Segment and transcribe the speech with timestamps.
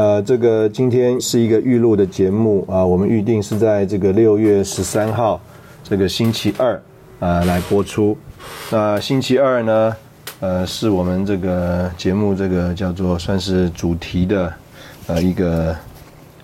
[0.00, 5.38] 呃，这个今天是一个预录的节目啊，我们预定是在这个六月十三号
[5.84, 6.80] 这个星期二
[7.18, 8.16] 啊来播出。
[8.70, 9.96] 那星期二呢，
[10.40, 14.50] 呃，是我们这个节目这个叫做算是主题的
[15.06, 15.76] 呃一个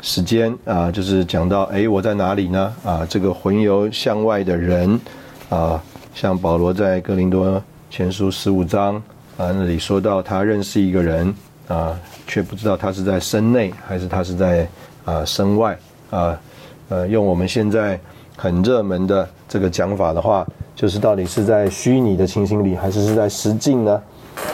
[0.02, 2.74] 时间啊，就是讲到哎我在哪里呢？
[2.84, 5.00] 啊，这个魂游向外的人
[5.48, 5.82] 啊，
[6.14, 8.96] 像保罗在哥林多前书十五章
[9.38, 11.34] 啊那里说到他认识一个人。
[11.68, 14.68] 啊，却不知道他是在身内还是他是在
[15.04, 15.76] 啊身外
[16.10, 16.40] 啊，
[16.88, 17.98] 呃，用我们现在
[18.36, 24.00] 很热门的这个讲法的话，就是到底是在虚拟的情形里，还是是在实境呢？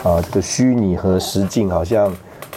[0.03, 2.11] 啊，这个虚拟和实境好像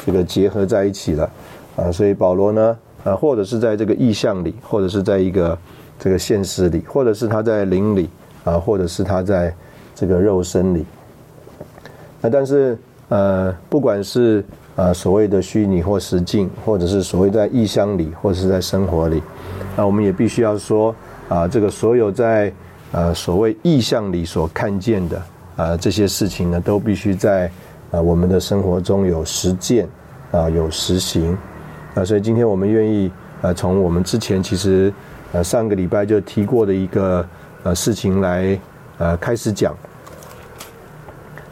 [0.06, 1.30] 这个结合在一起了
[1.76, 5.58] 啊，所以保罗呢啊，或者是在这个意象里，或者是在一个
[5.98, 8.08] 这个现实里，或者是他在灵里
[8.44, 9.54] 啊，或者是他在
[9.94, 10.86] 这个肉身里，
[12.22, 12.78] 那但是。
[13.08, 19.22] 呃，不管是呃所谓的虚拟或实境，或者是所谓在异乡里，或者是在生活里，
[19.76, 20.92] 那我们也必须要说
[21.28, 22.52] 啊，这个所有在
[22.90, 25.22] 呃所谓意象里所看见的
[25.54, 27.48] 啊这些事情呢，都必须在
[27.92, 29.88] 啊我们的生活中有实践
[30.32, 31.38] 啊有实行
[31.94, 33.08] 啊，所以今天我们愿意
[33.40, 34.92] 呃从我们之前其实
[35.30, 37.24] 呃上个礼拜就提过的一个
[37.62, 38.58] 呃事情来
[38.98, 39.72] 呃开始讲，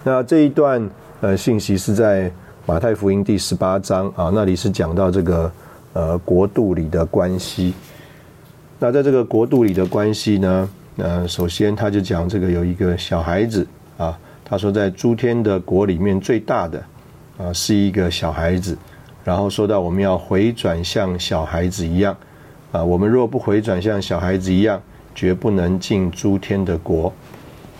[0.03, 0.91] 那这一段。
[1.25, 2.31] 呃，信息是在
[2.67, 5.51] 马太福音第十八章啊，那里是讲到这个
[5.95, 7.73] 呃国度里的关系。
[8.79, 10.69] 那在这个国度里的关系呢，
[10.99, 16.85] 呃，首先他就讲这个有一个小孩子啊，他说在诸天的国里面最大的
[17.39, 18.77] 啊是一个小孩子，
[19.25, 22.15] 然后说到我们要回转像小孩子一样
[22.71, 24.79] 啊，我们若不回转像小孩子一样，
[25.15, 27.11] 绝不能进诸天的国。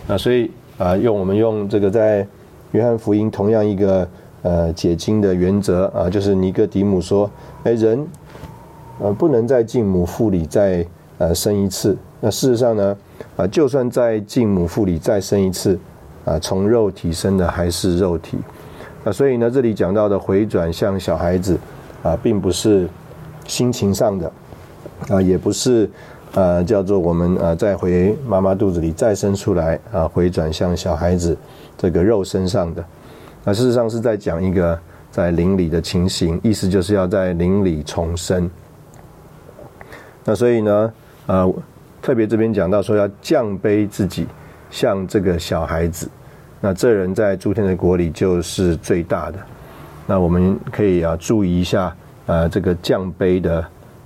[0.07, 2.27] 那所以啊，用我们用这个在。
[2.75, 4.05] 约翰福音同样一个
[4.41, 7.31] 呃解经的原则啊，就是尼哥底母说
[7.63, 8.05] ：“哎，人
[8.99, 10.85] 呃不能在敬母腹里再
[11.17, 11.97] 呃生一次。
[12.19, 12.97] 那事实上呢，
[13.37, 15.79] 啊就算在敬母腹里再生一次，
[16.25, 18.37] 啊从肉体生的还是肉体。
[19.05, 21.57] 啊，所以呢，这里讲到的回转像小孩子
[22.03, 22.89] 啊，并不是
[23.47, 24.29] 心情上的
[25.07, 25.89] 啊，也不是
[26.35, 31.35] 呃叫做我们呃再回妈妈肚子里再生出来啊，回转向小孩子。”
[31.77, 32.83] 这个肉身上的，
[33.43, 34.79] 那事实上是在讲一个
[35.11, 38.49] 在灵里的情形，意思就是要在灵里重生。
[40.23, 40.93] 那所以呢，
[41.27, 41.53] 呃，
[42.01, 44.25] 特别这边讲到说要降卑自己，
[44.71, 46.09] 像这个小孩子，
[46.61, 49.37] 那这人在诸天的国里就是最大的。
[50.07, 51.93] 那我们可以啊注意一下，
[52.25, 53.65] 呃，这个降卑的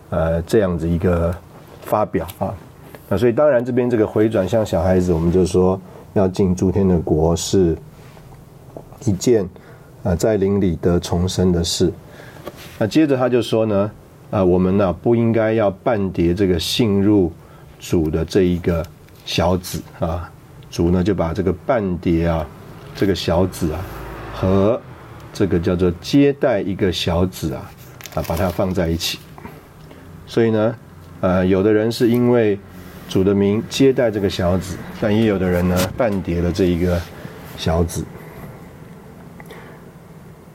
[0.09, 1.33] 呃这样子一个
[1.89, 2.53] 发表啊。
[3.09, 5.77] 那所以当然这边这个回转像小孩子，我们就说。
[6.13, 7.77] 要进诸天的国是
[9.05, 9.47] 一件
[10.01, 11.93] 啊，在灵里得重生的事。
[12.79, 13.91] 那接着他就说呢，
[14.31, 17.31] 啊，我们呢不应该要半叠这个信入
[17.79, 18.83] 主的这一个
[19.23, 20.29] 小子啊，
[20.71, 22.43] 主呢就把这个半叠啊，
[22.95, 23.79] 这个小子啊
[24.33, 24.81] 和
[25.31, 27.71] 这个叫做接待一个小子啊
[28.15, 29.19] 啊，把它放在一起。
[30.25, 30.75] 所以呢，
[31.21, 32.57] 呃，有的人是因为。
[33.11, 37.01] 主的名接待这个小子，但也有的人呢，半叠了这一个
[37.57, 38.05] 小子。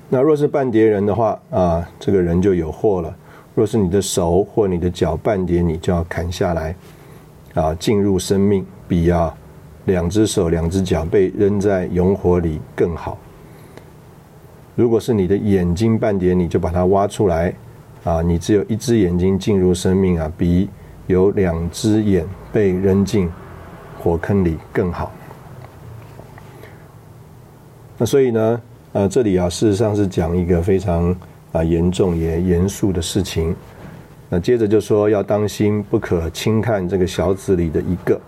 [0.09, 3.13] 那若是半叠人的话啊，这个人就有祸了。
[3.57, 6.77] 若是你的手或你的脚半叠，你就要砍下来
[7.55, 9.35] 啊，进入生命，比啊
[9.87, 13.19] 两只手两只脚被扔在熔火里更好。
[14.77, 17.53] 如果是你的眼睛半叠，你就把它挖出来
[18.05, 20.69] 啊，你只有一只眼睛进入生命啊，比。
[21.07, 23.31] 有两只眼被扔进
[23.99, 25.13] 火坑里更好。
[27.99, 28.63] 那所以呢，
[28.95, 31.15] 呃，这里啊，事实上是讲一个非常
[31.53, 33.55] 啊严重也严肃的事情。
[34.31, 38.19] 那接着就说要当心，不可轻看这个小子里的一个。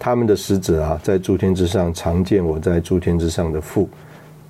[0.00, 3.88] 他们的使者啊，在诸天之上常见我在诸天之上的父，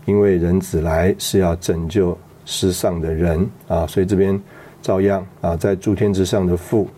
[0.06, 2.16] 因为人子来是要拯救
[2.50, 4.38] 失丧的人啊，所以这边
[4.82, 6.88] 照样啊，在诸天之上的父，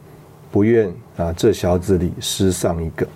[0.50, 3.06] 不愿啊这小子里失丧一个。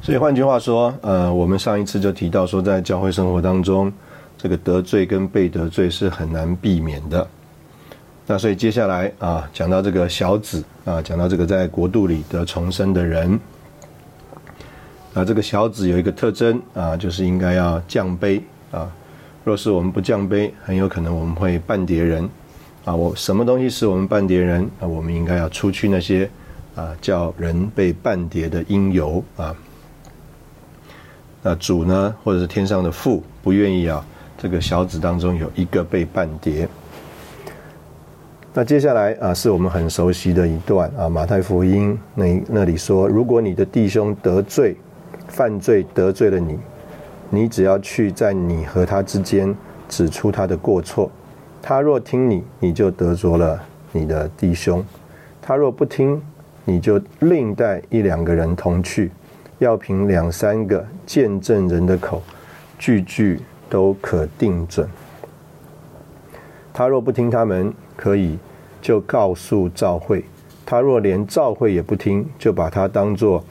[0.00, 3.92] 所以换句话说，呃，我们上一次就提到说，在教会生活当中，
[4.38, 7.26] 这个得罪跟被得罪是很难避免的。
[8.28, 13.38] 那所以接下来啊，讲到这个小子啊，讲到这个在国度里得重生的人。
[15.14, 18.40] 啊，这个小子有一个特征啊，就是应该要降卑
[18.70, 18.88] 啊。
[19.42, 22.28] 若是我们不降卑，很有可能我们会半跌人
[22.84, 22.94] 啊。
[22.94, 24.86] 我什么东西使我们半跌人啊？
[24.86, 26.28] 我们应该要出去那些
[26.74, 29.56] 啊，叫人被半跌的因由啊。
[31.42, 34.04] 那主呢，或者是天上的父，不愿意啊，
[34.36, 36.68] 这个小子当中有一个被半跌。
[38.52, 44.76] 那接下来啊，是我们很熟悉的一段啊，《马太福音》那那里说，如果你的弟兄得罪，
[45.28, 46.58] 犯罪得罪了你，
[47.30, 49.54] 你只要去在你和他之间
[49.88, 51.10] 指出他的过错。
[51.62, 53.62] 他若听你，你就得着了
[53.92, 54.82] 你的弟兄；
[55.40, 56.20] 他若不听，
[56.64, 59.10] 你就另带一两个人同去，
[59.58, 62.22] 要凭两三个见证人的口，
[62.78, 64.88] 句句都可定准。
[66.72, 68.38] 他若不听他们，可以
[68.82, 70.22] 就告诉赵会；
[70.66, 73.44] 他若连赵会也不听，就把他当作。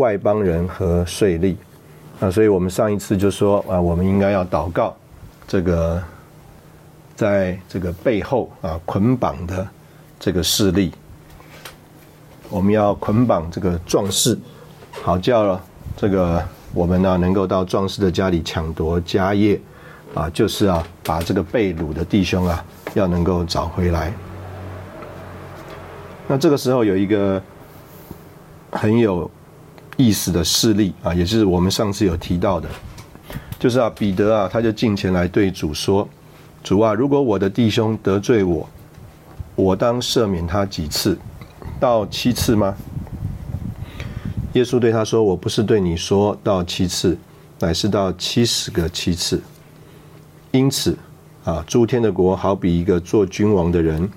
[0.00, 1.54] 外邦人和税吏，
[2.20, 4.94] 啊，所以我们上一次就说啊，我们应该要祷告，
[5.48, 6.00] 这个
[7.16, 9.66] 在这个背后啊捆绑的
[10.18, 10.92] 这个势力，
[12.48, 14.38] 我们要捆绑这个壮士，
[15.02, 15.60] 好叫了
[15.96, 16.40] 这个
[16.72, 19.60] 我们呢能够到壮士的家里抢夺家业，
[20.14, 22.64] 啊，就是啊把这个被掳的弟兄啊
[22.94, 24.12] 要能够找回来。
[26.28, 27.42] 那这个时候有一个
[28.70, 29.28] 很有。
[29.96, 32.68] 意思的事例啊，也是我们上次有提到的，
[33.58, 36.08] 就是啊，彼得啊，他就进前来对主说
[36.64, 38.68] ：“主啊，如果我的弟兄得罪我，
[39.54, 41.16] 我当赦免他几次？
[41.78, 42.74] 到七次吗？”
[44.54, 47.16] 耶稣对他说：“我不是对你说到七次，
[47.60, 49.40] 乃是到七十个七次。
[50.50, 50.96] 因此
[51.44, 54.08] 啊，诸天的国好比一个做君王的人，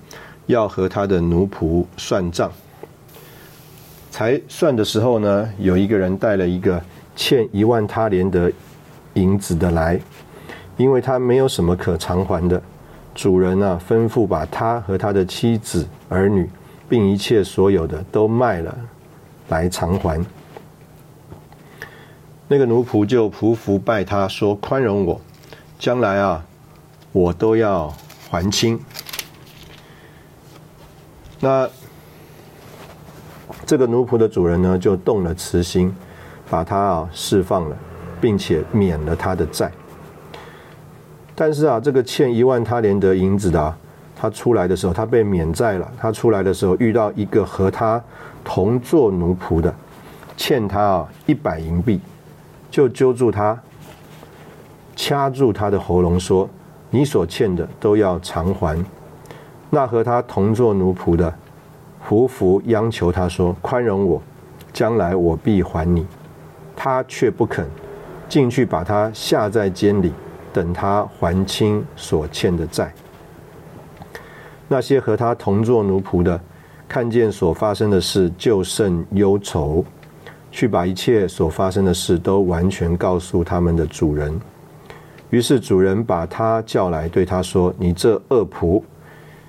[0.46, 2.50] 要和他的奴仆算账。”
[4.18, 6.82] 才算的时候呢，有一个人带了一个
[7.14, 8.52] 欠一万他连的
[9.14, 9.96] 银子的来，
[10.76, 12.60] 因为他没有什么可偿还的。
[13.14, 16.50] 主人啊，吩咐把他和他的妻子、儿女，
[16.88, 18.76] 并一切所有的都卖了，
[19.50, 20.20] 来偿还。
[22.48, 25.20] 那个奴仆就匍匐拜他说：“宽容我，
[25.78, 26.44] 将来啊，
[27.12, 27.94] 我都要
[28.28, 28.80] 还清。”
[31.38, 31.70] 那。
[33.68, 35.94] 这个奴仆的主人呢，就动了慈心，
[36.48, 37.76] 把他啊释放了，
[38.18, 39.70] 并且免了他的债。
[41.34, 43.74] 但是啊，这个欠一万他连得银子的，
[44.16, 45.86] 他出来的时候，他被免债了。
[45.98, 48.02] 他出来的时候，遇到一个和他
[48.42, 49.74] 同做奴仆的，
[50.34, 52.00] 欠他啊一百银币，
[52.70, 53.60] 就揪住他，
[54.96, 56.48] 掐住他的喉咙，说
[56.88, 58.82] ：“你所欠的都要偿还。”
[59.68, 61.34] 那和他同做奴仆的。
[62.08, 64.22] 匍匐央求他说：“宽容我，
[64.72, 66.06] 将来我必还你。”
[66.74, 67.68] 他却不肯
[68.30, 70.10] 进去，把他下在监里，
[70.50, 72.90] 等他还清所欠的债。
[74.68, 76.40] 那些和他同做奴仆的，
[76.88, 79.84] 看见所发生的事，就甚忧愁，
[80.50, 84.40] 去把一切所发生的事都完全告诉他们的主人。
[85.28, 88.82] 于是主人把他叫来，对他说：“你这恶仆！”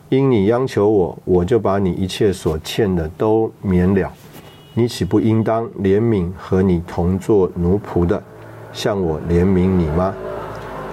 [0.10, 4.12] 因你央求我，我就把你一切所欠的都免了。
[4.74, 8.22] 你岂不应当怜悯和你同做奴仆的，
[8.74, 10.12] 向我怜悯你吗？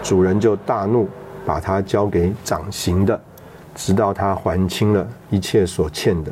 [0.02, 1.08] 主人就大怒，
[1.46, 3.18] 把他交给掌刑的，
[3.74, 6.30] 直到他还清了一切所欠的。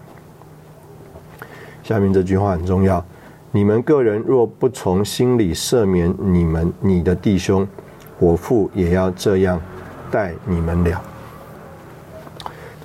[1.82, 3.02] 下面这句话很重要：
[3.50, 7.66] 你们个人若不从心里赦免你们你的弟兄，
[8.18, 9.58] 我父也要这样
[10.10, 11.02] 待你们了。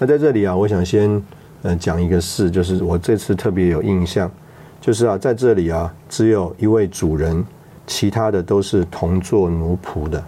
[0.01, 1.21] 那在这里啊，我想先
[1.61, 4.31] 呃讲一个事，就是我这次特别有印象，
[4.79, 7.45] 就是啊，在这里啊，只有一位主人，
[7.85, 10.23] 其他的都是同做奴仆的。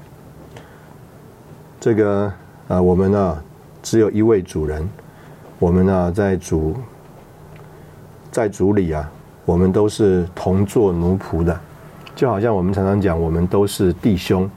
[1.79, 2.31] 这个
[2.67, 3.41] 啊，我们呢
[3.81, 4.87] 只有一位主人，
[5.57, 6.75] 我们呢在主
[8.29, 9.09] 在主里啊，
[9.45, 11.57] 我们都是同做奴仆的，
[12.13, 14.51] 就好像我们常常讲，我们都是弟兄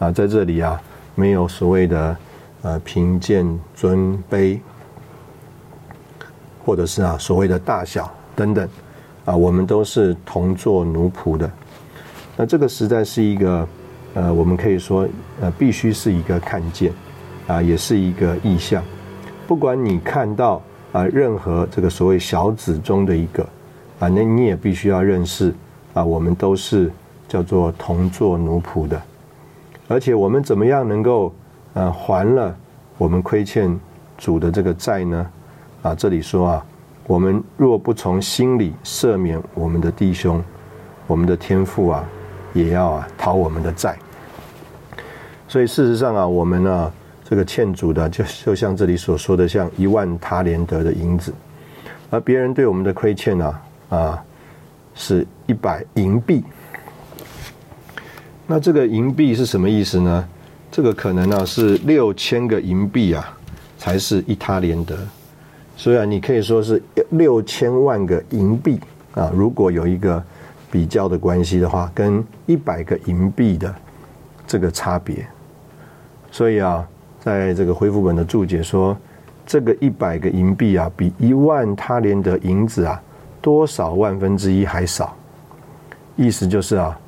[0.00, 0.82] 啊，在这里啊，
[1.14, 2.16] 没有所谓的
[2.62, 4.58] 呃贫贱尊卑，
[6.64, 8.68] 或者是啊所谓的大小等等，
[9.24, 11.50] 啊我们都是同做奴仆的。
[12.36, 13.68] 那这个实在是一个
[14.14, 15.08] 呃我们可以说
[15.40, 16.92] 呃必须是一个看见
[17.46, 18.82] 啊，也是一个意象。
[19.46, 20.60] 不管你看到
[20.92, 23.42] 啊任何这个所谓小子中的一个
[24.00, 25.54] 啊，那你也必须要认识
[25.94, 26.90] 啊，我们都是
[27.28, 29.00] 叫做同做奴仆的。
[29.88, 31.32] 而且我们怎么样能够
[31.76, 32.56] 呃还了
[32.96, 33.78] 我们亏欠
[34.16, 35.30] 主的这个债呢？
[35.82, 36.66] 啊，这里说啊，
[37.06, 40.42] 我们若不从心里赦免我们的弟兄，
[41.06, 42.02] 我们的天父啊，
[42.54, 43.94] 也要啊讨我们的债。
[45.46, 46.90] 所以事实上啊，我们呢
[47.28, 51.30] 这个欠主的，就就像这里所说的，像一万他连德的银子，
[52.08, 53.58] 而别人对我们的亏欠呢
[53.90, 54.24] 啊
[54.94, 56.42] 是一百银币。
[58.46, 60.26] 那这个银币是什么意思呢？
[60.76, 63.34] 这个可能呢是六千个银币啊，
[63.78, 64.94] 才是一他连德。
[65.74, 68.78] 所以啊，你可以说是六千万个银币
[69.14, 69.32] 啊。
[69.34, 70.22] 如果有一个
[70.70, 73.74] 比较的关系的话，跟一百个银币的
[74.46, 75.26] 这个差别。
[76.30, 76.86] 所以啊，
[77.20, 78.94] 在这个恢复本的注解说，
[79.46, 83.00] 这个一百个银币啊，比一万他连德银子啊
[83.40, 85.16] 多少万分之一还少。
[86.16, 87.00] 意思就是啊。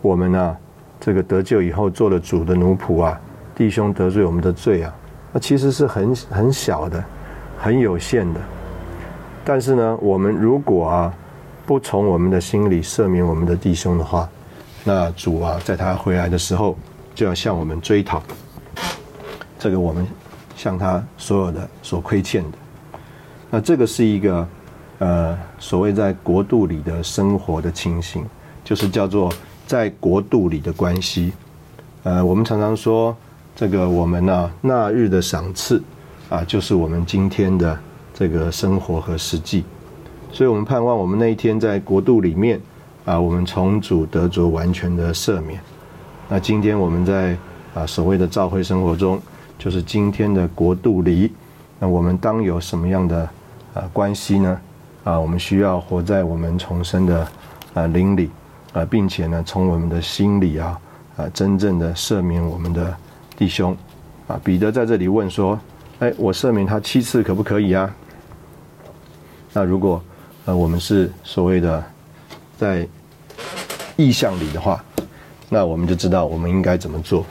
[0.00, 0.56] 我们呢，
[1.00, 3.18] 这个得救以后做了主的奴仆啊，
[3.54, 4.92] 弟兄得罪我们的罪啊，
[5.32, 7.02] 那其实是很很小的，
[7.56, 8.40] 很有限的。
[9.44, 11.14] 但是呢，我们如果啊，
[11.64, 14.28] 不从我们的心里赦免我们的弟兄的话，
[14.82, 16.76] 那主啊，在他回来的时候，
[17.14, 18.20] 就要向我们追讨
[19.58, 20.06] 这个我们
[20.56, 22.58] 向他所有的所亏欠的。
[23.50, 24.48] 那这个是一个
[24.98, 28.26] 呃，所谓在国度里的生活的情形，
[28.64, 29.32] 就是叫做。
[29.68, 31.30] 在国度里的关系，
[32.02, 33.14] 呃，我们常常说
[33.54, 35.82] 这个我们呢那日的赏赐
[36.30, 37.78] 啊，就是我们今天的
[38.14, 39.64] 这个生活和实际，
[40.32, 42.58] 所以我们盼望我们那一天在国度里面
[43.04, 45.60] 啊，我们从主得着完全的赦免。
[46.30, 47.36] 那今天我们在
[47.74, 49.20] 啊所谓的召会生活中，
[49.58, 51.30] 就是今天的国度里，
[51.78, 53.28] 那我们当有什么样的
[53.74, 54.58] 啊关系呢？
[55.04, 57.28] 啊，我们需要活在我们重生的
[57.74, 58.30] 啊灵里。
[58.72, 60.80] 啊，并且呢，从我们的心里啊，
[61.16, 62.94] 啊，真正的赦免我们的
[63.36, 63.76] 弟兄，
[64.26, 65.58] 啊，彼得在这里问说
[66.00, 67.94] ：“哎，我赦免他七次可不可以啊？”
[69.52, 70.02] 那如果
[70.44, 71.82] 呃我们是所谓的
[72.58, 72.86] 在
[73.96, 74.84] 意象里的话，
[75.48, 77.24] 那我们就知道我们应该怎么做。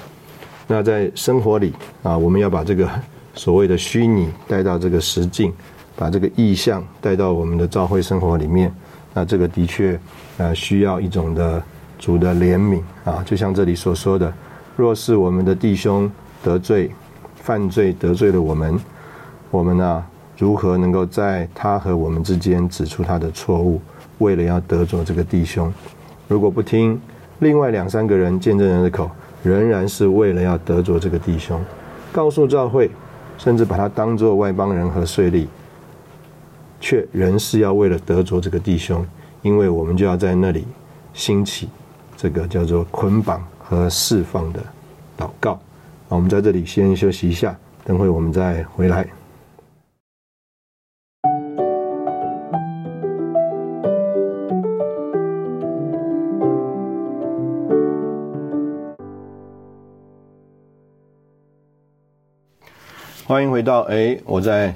[0.66, 1.72] 那在生活里
[2.04, 2.90] 啊，我们要把这个
[3.36, 5.54] 所谓的虚拟带到这个实境，
[5.96, 8.74] 把这个意象带到我们的教会生活里面。
[9.14, 9.98] 那这个的确，
[10.38, 11.62] 呃，需要一种的
[11.98, 14.32] 主的怜悯啊，就像这里所说的，
[14.76, 16.12] 若是我们的弟兄
[16.44, 16.92] 得罪、
[17.36, 18.80] 犯罪得罪了我们，
[19.50, 20.06] 我们呢，
[20.38, 23.82] 如何能够在他和我们之间指出他的错误，
[24.20, 25.74] 为了要得着这个弟兄？
[26.28, 27.00] 如果不听
[27.40, 29.10] 另外两三个人见证人的口，
[29.44, 31.60] 仍然是为了要得着这个弟兄，
[32.12, 32.92] 告诉教会，
[33.38, 35.48] 甚至把他当作外邦人和税吏。
[36.80, 39.04] 却仍是要为了得着这个弟兄，
[39.42, 40.66] 因为我们就要在那里
[41.14, 41.70] 兴起
[42.16, 44.60] 这个叫做捆绑和释放的
[45.18, 45.60] 祷告。
[46.10, 49.08] 我们在这里先休息一下，等会我们再回来。
[63.26, 64.74] 欢迎回到哎，我在。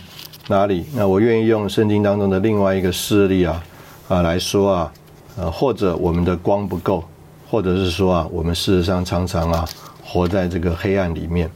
[0.47, 0.85] 哪里？
[0.93, 3.63] 那我愿意用圣经当中的另外一个事例啊
[4.11, 4.93] 啊来说啊，
[5.37, 7.01] 呃，或者我们的光不够，
[7.49, 9.65] 或者是说啊，我们事实上常常啊
[10.03, 11.49] 活在这个黑暗里面。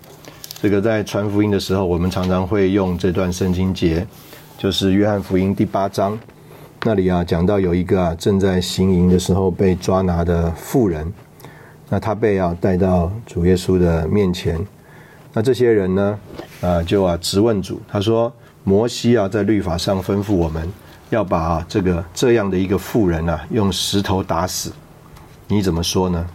[0.62, 4.08] 这个在传福音的时候，我们常常会用这段圣经节，
[4.58, 6.18] 就是约翰福音第八章
[6.84, 11.12] 那里啊讲到有一个啊正在行营的时候被抓拿的妇人，
[11.90, 14.58] 那他被啊带到主耶稣的面前，
[15.34, 16.18] 那这些人呢
[16.62, 18.32] 啊就啊直问主，他说。
[18.68, 20.68] 摩西啊，在律法上吩咐我们
[21.10, 24.72] 要把这个这样的一个妇人啊，用石头打死。
[25.48, 26.26] 你怎么说呢？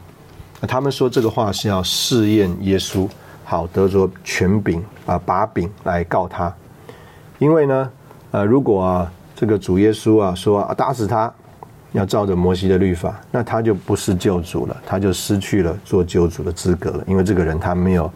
[0.69, 3.09] 他们说这个话是要试验耶稣，
[3.45, 6.55] 好得着权柄啊，把柄来告他。
[7.39, 7.91] 因为呢，
[8.31, 11.33] 呃，如果啊，这个主耶稣啊说啊打死他，
[11.93, 17.05] 要照着摩西的律法，那他就不是救主了，他就失去了做救主的资格了。
[17.07, 18.13] 因为这个人他没有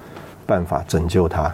[0.46, 1.52] 办法拯救他。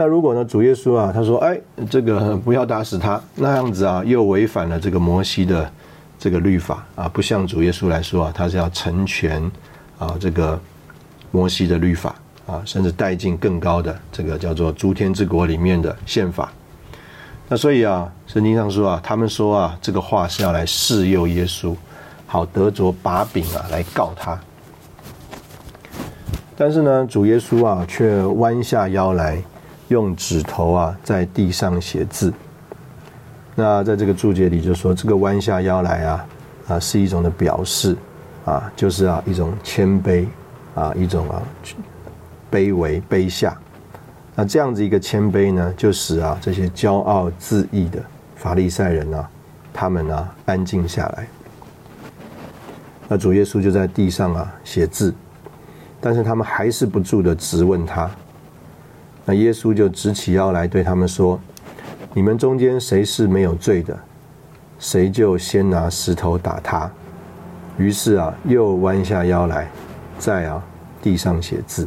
[0.00, 0.44] 那如果呢？
[0.44, 5.68] 主耶稣啊，他说：“哎，这个不要打死他，那样子啊，又违反了这个摩西的
[6.16, 9.42] 这个律法啊，不像主耶稣来说啊，他是要成全
[9.98, 10.56] 啊这个
[11.32, 12.14] 摩西的律法
[12.46, 16.52] 啊，甚至带进更高的这个叫做诸天之国里面的宪法。
[17.48, 21.74] 那所以啊，圣经上说啊，他们说啊，这个话是要来试诱耶稣，
[22.24, 24.38] 好得着把柄啊，来告他。
[26.56, 29.42] 但是呢，主耶稣啊，却弯下腰来，
[29.88, 32.32] 用指头啊，在地上写字。
[33.54, 36.26] 那在这个注解里就说，这个弯下腰来啊，
[36.68, 37.96] 啊，是一种的表示，
[38.44, 40.26] 啊，就是啊，一种谦卑，
[40.74, 41.42] 啊，一种啊，
[42.50, 43.56] 卑微卑下。
[44.34, 48.00] 那这样子一个谦卑呢，就使啊这些骄傲自义的
[48.36, 49.28] 法利赛人啊，
[49.72, 51.26] 他们啊安静下来。
[53.08, 55.14] 那主耶稣就在地上啊写字。
[56.00, 58.08] 但是他们还是不住的质问他，
[59.28, 61.38] 那耶稣就直起腰来对他们说
[62.16, 63.94] ：“你们中间谁是没有罪的，
[64.78, 66.90] 谁就先拿石头打他。”
[67.76, 69.70] 于是啊，又弯下腰来，
[70.18, 70.64] 在啊
[71.02, 71.86] 地上写字。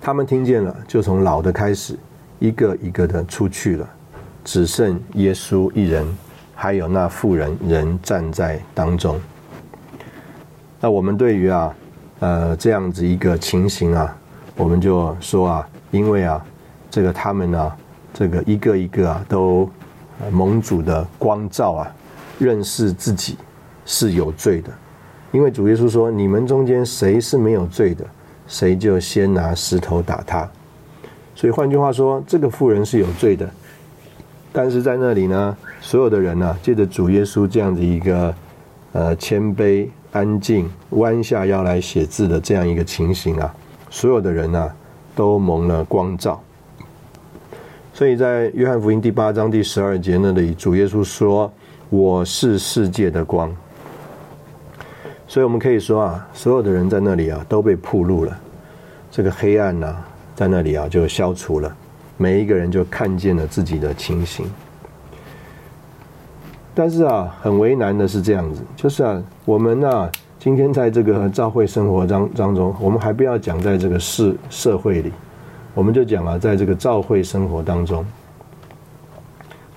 [0.00, 1.98] 他们听见了，就从老的开始，
[2.38, 3.90] 一个一个的出去了，
[4.44, 6.06] 只剩耶稣一人，
[6.54, 9.20] 还有那妇人仍站在当中。
[10.80, 11.74] 那我们对于啊。
[12.20, 14.16] 呃，这样子一个情形啊，
[14.56, 16.44] 我们就说啊，因为啊，
[16.90, 17.72] 这个他们呢，
[18.12, 19.68] 这个一个一个啊，都
[20.30, 21.90] 蒙主的光照啊，
[22.38, 23.36] 认识自己
[23.84, 24.70] 是有罪的。
[25.32, 28.04] 因为主耶稣说：“你们中间谁是没有罪的，
[28.46, 30.48] 谁就先拿石头打他。”
[31.34, 33.50] 所以换句话说，这个妇人是有罪的。
[34.52, 38.34] 但是在那里呢，所有的人呢，借着主耶稣这样子一个
[38.92, 39.88] 呃谦卑。
[40.14, 43.52] 安静，弯下腰来写字的这样一个情形啊，
[43.94, 44.72] 所有的人呢
[45.14, 46.42] 都蒙了光照。
[47.92, 51.50] 所以在约翰福音第八章第十二节那里，主耶稣说
[51.90, 53.54] ：“我是世界的光。”
[55.28, 58.36] 所以我们可以说啊，所有的人在那里啊都被铺路了，
[59.12, 59.96] 这个黑暗呢
[60.34, 61.72] 在那里啊就消除了，
[62.16, 64.50] 每一个人就看见了自己的情形。
[66.74, 70.10] 但是啊，很为难的是这样子，就是啊，我们呢，
[70.44, 75.10] 今天在这个教会生活当当中，我们还不要讲在这个社社会里，
[75.72, 78.04] 我们就讲啊，在这个教会生活当中，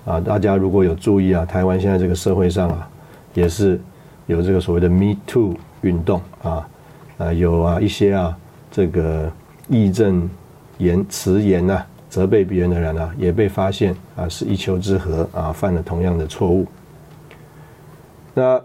[0.04, 2.86] 啊，大家如果有注意啊，台湾现在这个社会上啊，
[3.32, 3.80] 也是
[4.26, 6.68] 有这个所谓的 Me Too 运动啊，
[7.16, 8.36] 啊，有啊一些啊
[8.70, 9.32] 这个
[9.68, 10.28] 义正
[10.76, 16.66] 言辞言呐，责备别人的人啊，也被发现啊是一丘之貉啊，犯了同样的错误。
[18.34, 18.60] 那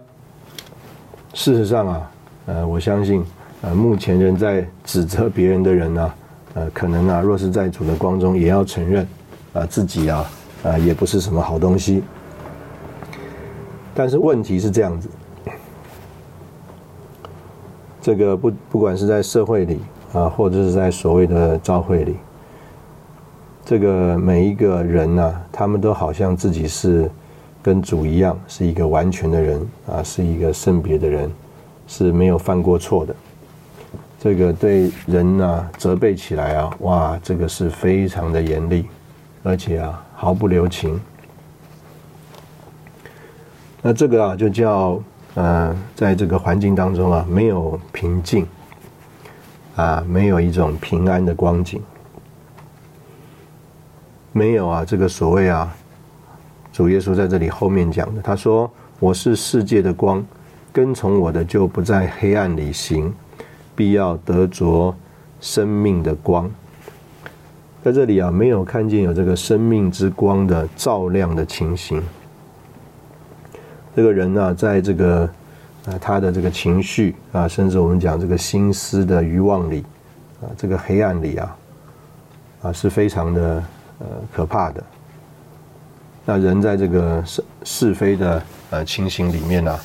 [1.34, 2.10] 事实上啊，
[2.46, 3.22] 呃，我相信，
[3.62, 6.12] 呃，目前仍在指责别人的人呢，
[6.54, 9.06] 呃，可能啊，若是在主的光中，也要承认，
[9.52, 10.24] 啊，自己啊，
[10.62, 12.04] 啊，也不是什么好东西。
[13.92, 15.08] 但是问题是这样子，
[18.00, 19.80] 这个不不管是在社会里
[20.12, 22.14] 啊，或者是在所谓的教会里，
[23.64, 27.10] 这个每一个人呢，他们都好像自己是。
[27.64, 31.32] 跟主一样，是一个完全的人啊，是一个圣别的人，
[31.86, 33.16] 是没有犯过错的。
[34.20, 38.86] 这个对人呢责备起来啊，哇，这个是非常的严厉，
[39.42, 41.00] 而且啊毫不留情。
[43.80, 48.46] 那这个啊就叫呃，在这个环境当中啊，没有平静
[49.74, 51.80] 啊，没有一种平安的光景，
[54.32, 55.74] 没有啊这个所谓啊。
[56.74, 60.20] 主耶稣在这里后面讲的，他说：“我是世界的光，
[60.72, 63.14] 跟从我的就不在黑暗里行，
[63.76, 64.92] 必要得着
[65.40, 66.50] 生命的光。”
[67.84, 72.02] 在这里啊，没有看见有这个生命之光的照亮的情形。
[73.94, 75.30] 这个人呢，在这个
[75.86, 79.84] 啊他的这个情绪啊，甚至我们讲这个心思的欲望里
[80.42, 81.56] 啊，这个黑暗里啊，
[82.62, 83.62] 啊是非常的
[84.00, 84.82] 呃可怕的。
[86.26, 89.78] 那人在这个是是非的呃情形里面呢，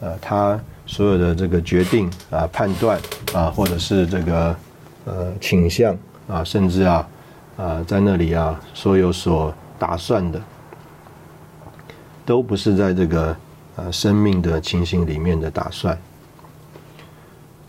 [0.00, 3.00] 呃，他所有的这个决定啊、判断
[3.32, 4.56] 啊，或者是这个
[5.04, 5.96] 呃倾向
[6.28, 7.08] 啊，甚至啊
[7.56, 10.40] 啊在那里啊所有所打算的，
[12.24, 13.36] 都不是在这个
[13.76, 15.96] 呃生命的情形里面的打算。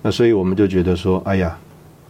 [0.01, 1.55] 那所以我们就觉得说，哎呀，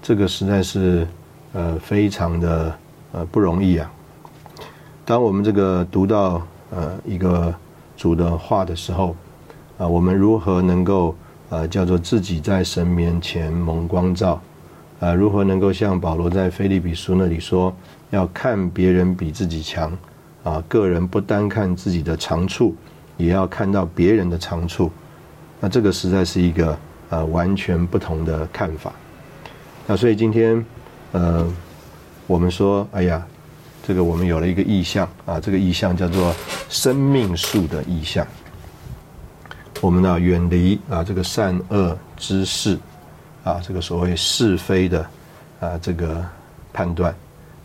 [0.01, 1.05] 这个实在是
[1.51, 2.79] 呃非常的
[3.11, 3.91] 呃不容易啊。
[5.07, 7.55] 当我们这个读到呃一个
[7.95, 9.15] 主的话的时候，
[9.77, 11.15] 啊，我们如何能够
[11.47, 14.41] 呃叫做自己在神面前蒙光照，
[14.99, 17.73] 啊，如何能够像保罗在菲利比书那里说，
[18.09, 19.97] 要看别人比自己强，
[20.43, 22.75] 啊，个人不单看自己的长处，
[23.15, 24.91] 也要看到别人的长处，
[25.61, 26.77] 那这个实在是一个
[27.11, 28.91] 呃完全不同的看法。
[29.85, 30.65] 那所以今天，
[31.13, 31.47] 呃，
[32.27, 33.25] 我们说，哎呀，
[33.87, 36.35] 这个我们有了一个意象啊，这个意象叫做
[36.67, 38.27] 生命树的意象。
[39.79, 42.77] 我们呢，远离啊这个善恶之事，
[43.45, 45.07] 啊这个所谓是非的
[45.61, 46.21] 啊这个
[46.73, 47.15] 判断，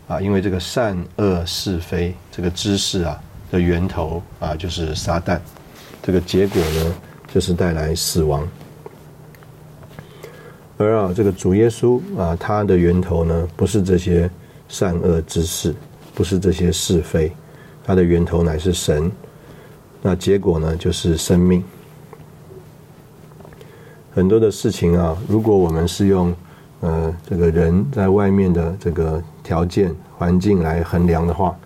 [0.07, 5.37] 啊因为这个善恶是非这个知识啊的源头啊就是撒旦，
[6.01, 6.95] 这个结果呢
[7.33, 8.47] 就是带来死亡。
[10.77, 14.31] 而啊，这个主耶稣啊，他的源头呢，不是这些
[14.69, 15.75] 善恶之事，
[16.13, 17.31] 不是这些是非，
[17.83, 19.11] 它的源头乃是神。
[20.01, 21.63] 那结果呢，就是生命。
[24.13, 26.33] 很多的事情啊，如果我们是用
[26.81, 31.57] 呃这个人在外面的这个条件环境来衡量的话，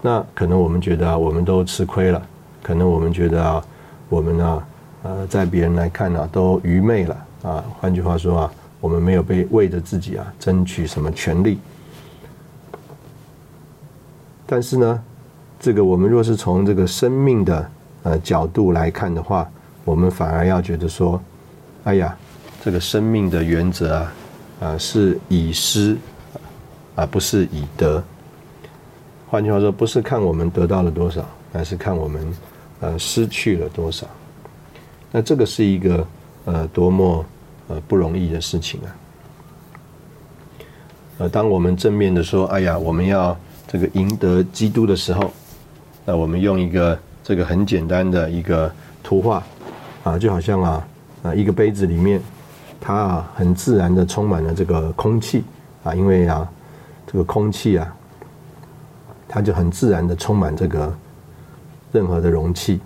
[0.00, 2.22] 那可能我们觉得，我们都吃亏了，
[2.62, 3.64] 可能我们觉得啊，
[4.08, 4.62] 我们呢，
[5.02, 7.26] 呃，在别人来看呢，都愚昧了。
[7.42, 11.58] 啊，换句话说啊，我们没有被为着自己啊争取什么权利。
[14.50, 15.00] 但是呢，
[15.60, 17.70] 这个我们若是从这个生命的
[18.02, 19.48] 呃角度来看的话，
[19.84, 21.22] 我们反而要觉得说，
[21.84, 22.16] 哎呀，
[22.60, 24.12] 这个生命的原则啊，
[24.60, 25.96] 啊是以失，
[26.96, 28.02] 啊不是以得。
[29.30, 32.34] 换句话说，不是看我们得到了多少，而是看我们
[32.80, 34.04] 呃失去了多少。
[35.12, 36.04] 那这个是一个。
[36.46, 37.24] 呃，多么
[37.68, 38.88] 呃不容易的事情啊！
[41.18, 43.36] 呃，当我们正面的说“哎呀，我们要
[43.70, 45.30] 这个赢得基督”的时候，
[46.04, 49.42] 那我们用一个这个很简单的一个图画
[50.02, 50.88] 啊，就好像啊
[51.22, 52.20] 啊一个杯子里面，
[52.80, 55.44] 它啊很自然的充满了这个空气
[55.84, 56.50] 啊，因为啊
[57.06, 57.94] 这个空气啊，
[59.28, 60.92] 它就很自然的充满这个
[61.92, 62.80] 任何的容器，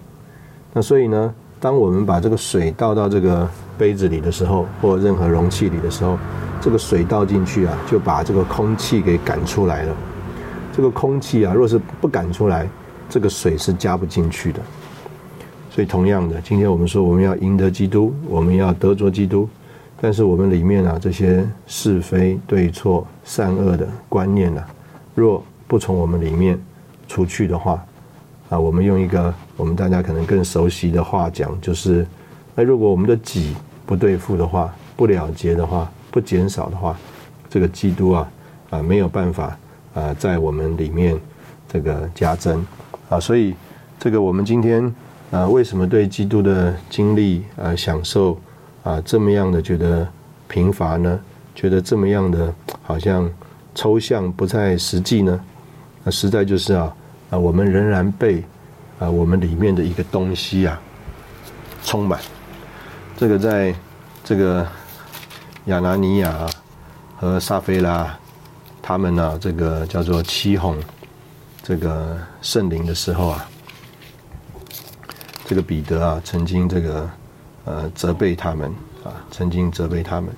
[0.74, 1.34] 那所以呢。
[1.60, 6.18] 当我们把这个水倒到这个杯子里的时候，或任何容器里的时候，
[6.60, 9.96] 这个水倒进去啊，就把这个空气给赶出来了。
[10.76, 12.68] 这个空气啊，若是不赶出来，
[13.08, 14.60] 这个水是加不进去的。
[15.70, 19.48] 所以，同样的，今天我们说我们要赢得基督，我们要得着基督，
[20.00, 24.64] 但是我们里面啊，这些是非对错、善恶的观念呢，
[25.14, 26.58] 若不从我们里面
[27.06, 27.80] 除去的话，
[28.48, 32.04] 啊，我们用一个我们大家可能更熟悉的话讲，就是，
[32.56, 33.54] 那如果我们的己
[33.86, 36.96] 不对付的话，不了结的话，不减少的话，
[37.48, 38.28] 这个基督啊，
[38.70, 39.56] 啊没有办法
[39.94, 41.18] 啊在我们里面
[41.68, 42.64] 这个加增
[43.08, 43.54] 啊，所以
[43.98, 44.94] 这个我们今天
[45.30, 48.38] 啊为什么对基督的经历啊享受
[48.82, 50.06] 啊这么样的觉得
[50.48, 51.18] 贫乏呢？
[51.54, 52.52] 觉得这么样的
[52.82, 53.30] 好像
[53.74, 55.40] 抽象不太实际呢？
[56.02, 56.94] 那实在就是啊。
[57.30, 58.44] 啊，我们仍然被
[58.98, 60.78] 啊，我们里面的一个东西啊，
[61.82, 62.20] 充满。
[63.16, 63.74] 这个在
[64.22, 64.64] 这个
[65.64, 66.46] 亚拿尼亚
[67.16, 68.16] 和撒菲拉
[68.86, 70.78] 他们呢，这个叫做七哄
[71.62, 73.48] 这个圣灵的时候啊，
[75.46, 77.10] 这个彼得啊，曾经这个
[77.64, 78.70] 呃责备他们
[79.02, 80.28] 啊，曾经责备他们，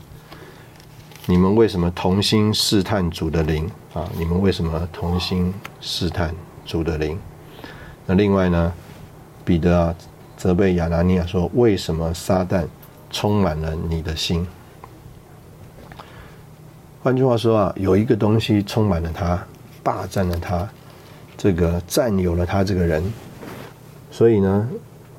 [1.27, 4.09] 你们为什么同心试探主的灵啊？
[4.17, 6.33] 你们为什么同心试探？
[6.65, 7.19] 主的灵，
[8.07, 8.73] 那另外呢？
[9.45, 9.95] 彼得啊，
[10.37, 12.65] 责备亚拿尼亚说：“为什么撒旦
[13.11, 14.47] 充满了你的心？”
[17.07, 19.41] 换句话说啊，有一个东西充满了他，
[19.81, 20.69] 霸占了他，
[21.37, 23.01] 这个占有了他这个人。
[24.11, 24.69] 所以呢，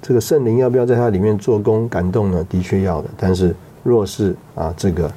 [0.02, 2.43] 这个圣灵要不要在他里面做工感动呢？
[2.50, 3.10] 的确要的。
[3.15, 5.10] 但是若是啊，这个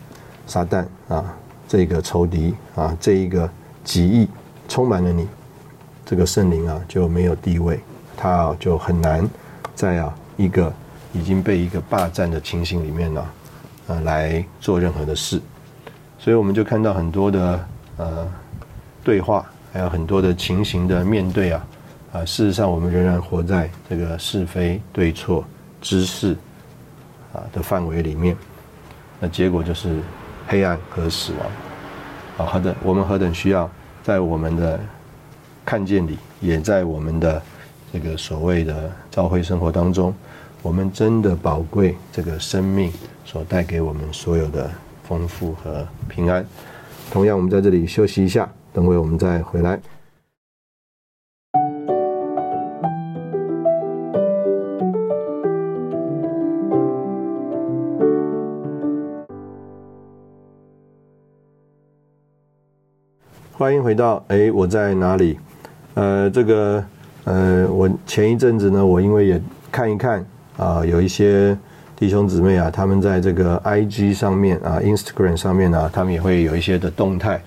[0.47, 3.51] 撒旦啊，这个仇敌啊，这一个
[3.83, 4.29] 极意
[4.69, 5.27] 充满了你。
[6.07, 7.81] 这个圣灵啊就没有地位，
[8.17, 9.29] 他啊就很难
[9.75, 10.73] 在啊一个
[11.13, 13.27] 已经被一个霸占的情形里面呢，
[13.89, 15.41] 呃来做任何的事，
[16.21, 18.29] 所以我们就看到很多的呃
[19.03, 21.67] 对话，还有很多的情形的面对啊
[22.13, 25.45] 啊，事实上我们仍然活在这个是非对错
[25.81, 26.37] 知识
[27.33, 28.37] 啊的范围里面，
[29.19, 29.99] 那结果就是
[30.47, 33.69] 黑暗和死亡啊，何等我们何等需要
[34.05, 34.79] 在我们的。
[35.63, 37.41] 看见你，也在我们的
[37.93, 40.13] 这个所谓的教会生活当中，
[40.63, 42.93] 我们真的宝贵这个生命
[43.25, 44.69] 所带给我们所有的
[45.11, 46.47] 丰富和平安。
[47.11, 49.81] 同样，我们在这里休息一下，等会我们再回来。
[63.53, 65.41] 欢迎回到哎，我在哪里？
[65.95, 66.85] 呃，这个
[67.25, 69.43] 呃，我前一阵子呢，我因为也
[69.73, 70.25] 看一看
[70.57, 71.59] 啊，有一些
[72.01, 77.39] 弟兄姊妹啊，他们在这个 IG 上面啊，Instagram 上面呢，他们也会有一些的动态。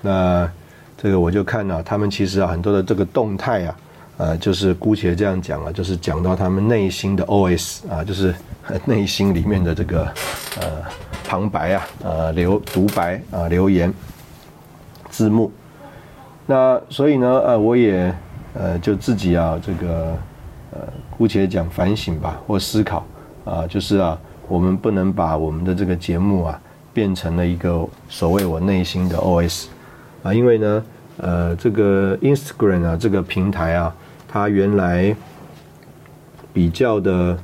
[0.00, 0.50] 那
[0.96, 3.76] 这个我就看了，他们其实啊，很多的这个动态啊，
[4.16, 8.34] 呃，就是姑且这样讲啊，就是讲到他们内心的 OS 啊，就是
[8.86, 10.04] 内心里面的这个
[10.58, 10.82] 呃
[11.28, 13.92] 旁白啊，呃留独白啊，留言
[15.10, 15.52] 字幕。
[16.46, 18.10] 那所以呢，呃，我也
[18.54, 20.16] 呃就自己啊，这个
[20.70, 23.06] 呃姑且讲反省吧，或思考。
[23.44, 26.60] 啊，就是啊，我们不能把我们的这个节目啊
[26.92, 29.66] 变成了一个所谓我内心的 OS
[30.22, 30.84] 啊，因为呢，
[31.16, 33.94] 呃，这个 Instagram 啊这个平台啊，
[34.28, 35.14] 它原来
[36.52, 37.38] 比较的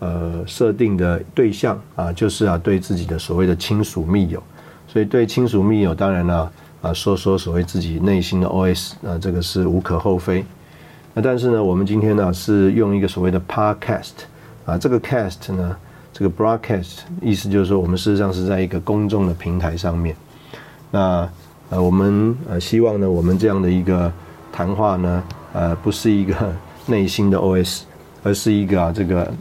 [0.00, 4.42] 呃设定的对象啊，就是啊对自己的所谓的亲属密友，
[4.86, 10.44] 所以对亲属密友，当然了啊说说所谓自己内心的 OS 啊，这个是无可厚非。
[11.14, 14.12] 那但是呢，我们今天呢是用一个所谓的 Podcast。
[14.68, 15.74] 啊，这个 cast 呢，
[16.12, 20.14] 这个 broadcast 意思就是说，我们事实上是在一个公众的平台上面。
[20.90, 21.26] 那
[21.70, 24.12] 呃，我们呃希望呢，我们这样的一个
[24.52, 26.34] 谈话呢，呃，不是一个
[26.84, 27.80] 内心的 OS，
[28.22, 29.34] 而是一个啊，这个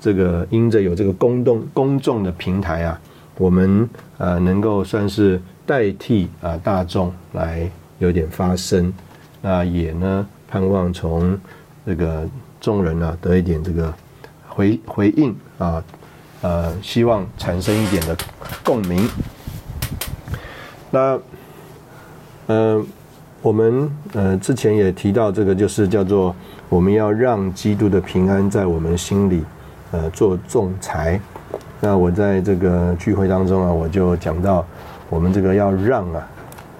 [0.00, 3.00] 这个因着有这个公众公众的平台啊，
[3.36, 8.92] 我们呃能够算是代替啊大众来有点发声。
[9.40, 11.38] 那也呢，盼望从
[11.86, 12.28] 这个
[12.60, 13.94] 众人呢得一点这个。
[14.58, 15.80] 回回应啊，
[16.42, 18.16] 呃，希望产生一点的
[18.64, 19.08] 共鸣。
[20.90, 21.16] 那，
[22.48, 22.84] 呃，
[23.40, 26.34] 我们呃之前也提到这个，就是叫做
[26.68, 29.44] 我们要让基督的平安在我们心里，
[29.92, 31.20] 呃，做仲裁。
[31.80, 34.66] 那我在这个聚会当中啊，我就讲到，
[35.08, 36.26] 我们这个要让啊，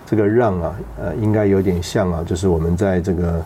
[0.05, 3.41] 这个让啊，呃，应该有点像啊，就是我们在这个。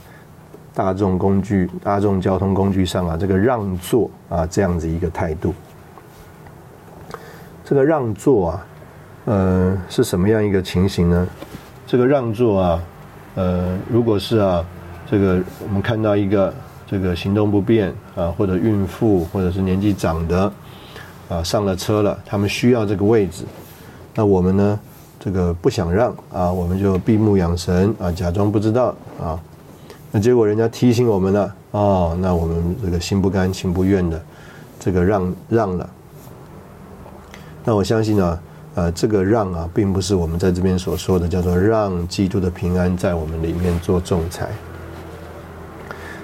[0.74, 5.52] 大众工具、大众交通工具上啊，这个让座啊，这样子一个态度。
[7.64, 8.66] 这个让座啊，
[9.26, 11.26] 呃，是什么样一个情形呢？
[11.86, 12.82] 这个让座啊，
[13.34, 14.64] 呃，如果是啊，
[15.10, 16.52] 这个我们看到一个
[16.86, 20.52] 这个行动不便啊，或者孕妇，或者是年纪长的
[21.28, 23.44] 啊，上了车了，他们需要这个位置，
[24.14, 24.80] 那我们呢，
[25.20, 29.38] 这个不想让啊，我们就闭目养神啊，假装不知道啊。
[30.14, 34.22] 那结果人家提醒我们了哦，那我们这个心不甘情不愿的，
[34.78, 35.88] 这个让让了。
[37.64, 38.42] 那我相信啊，
[38.74, 44.50] 呃，这个让啊，并不是我们在这边所说的叫做让基督的平安在我们里面做仲裁。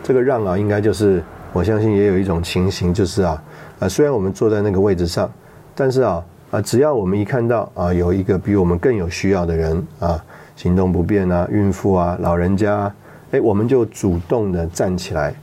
[0.02, 1.24] 这个让啊，应该就是
[1.54, 3.42] 我相信也有一种情形，就是啊，
[3.78, 5.30] 啊，虽然我们坐在那个位置上，
[5.74, 10.22] 但是啊，啊，只要我们一看到啊，有一个比我们更有需要的人啊，
[10.56, 12.92] 行动不便啊，孕妇啊，老人家。
[13.30, 15.34] 哎，我们就主动的站起来，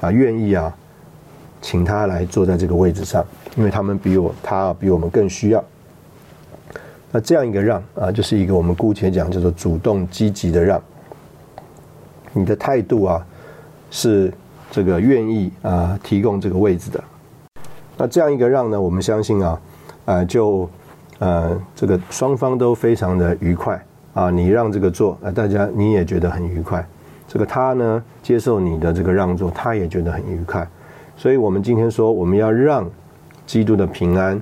[0.00, 0.74] 啊，愿意啊，
[1.60, 3.24] 请他来坐在这个位置上，
[3.56, 5.62] 因为他们比我，他比我们更需要。
[7.10, 10.80] 那这样一个让啊，就是一个我们姑且讲叫做主动积极的让。
[12.34, 13.26] 你的态度啊，
[13.90, 14.32] 是
[14.70, 17.02] 这个愿意啊提供这个位置的。
[17.96, 19.60] 那这样一个让呢，我们相信啊，
[20.04, 20.68] 呃，就
[21.18, 23.82] 呃这个双方都非常的愉快
[24.14, 26.86] 啊，你让这个座，啊，大家你也觉得很愉快。
[27.28, 30.66] 这个他呢，接受你的这个让座，他也觉得很愉快。
[31.14, 32.90] 所以，我们今天说，我们要让
[33.44, 34.40] 基督的平安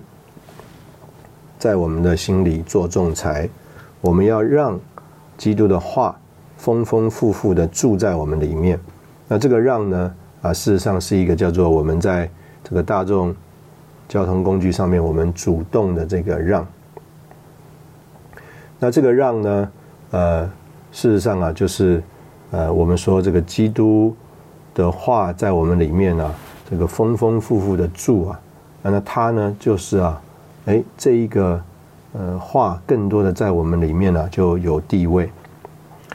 [1.58, 3.48] 在我们的心里做仲裁，
[4.00, 4.78] 我们要让
[5.36, 6.16] 基督的话
[6.56, 8.78] 丰丰富富的住在我们里面。
[9.26, 12.30] 那这个让呢，啊，事实上是一个叫做我们在
[12.62, 13.34] 这个大众
[14.06, 16.64] 交通工具上面，我们主动的这个让。
[18.78, 19.72] 那这个让呢，
[20.12, 20.44] 呃，
[20.92, 22.00] 事实上啊，就是。
[22.56, 24.16] 呃，我们说这个基督
[24.74, 26.34] 的话在我们里面呢，
[26.70, 28.40] 这个丰丰富富的住啊，
[28.80, 30.18] 那他呢就是啊，
[30.64, 31.62] 哎，这一个
[32.14, 35.30] 呃话更多的在我们里面呢就有地位，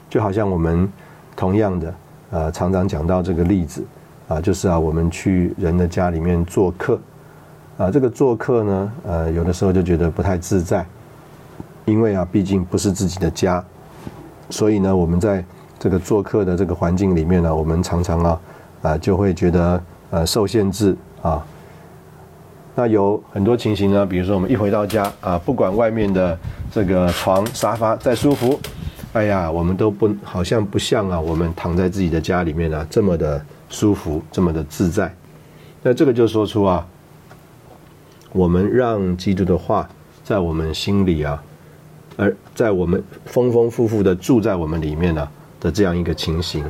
[0.10, 0.92] 就好像我们
[1.36, 1.94] 同样的
[2.32, 3.86] 呃常常讲到这个例子
[4.28, 7.00] 啊，就是啊我们去人的家里面做客
[7.78, 10.84] 啊，这个做客呢呃有的时候就觉得不太自在，
[11.86, 13.64] 因为啊毕竟不是自己的家，
[14.50, 15.46] 所以呢我们在。
[15.82, 18.42] 这个做客的这个环境里面呢，我们常常啊，
[18.84, 21.44] 啊就会觉得呃受限制啊。
[22.76, 26.38] 那有很多情形呢，比如说我们一回到家啊，不管外面的
[26.72, 28.60] 这个床沙发再舒服，
[29.14, 35.12] 哎呀，我们都不好像不像啊，我们躺在自己的家里面呢这么的舒服，这么的自在。
[35.82, 36.86] 那这个就说出啊，
[38.34, 39.90] 我们让基督的话
[40.24, 41.42] 在我们心里啊，
[42.18, 45.28] 而在我们丰丰富富的住在我们里面呢。
[45.62, 46.66] 的这样一个情形，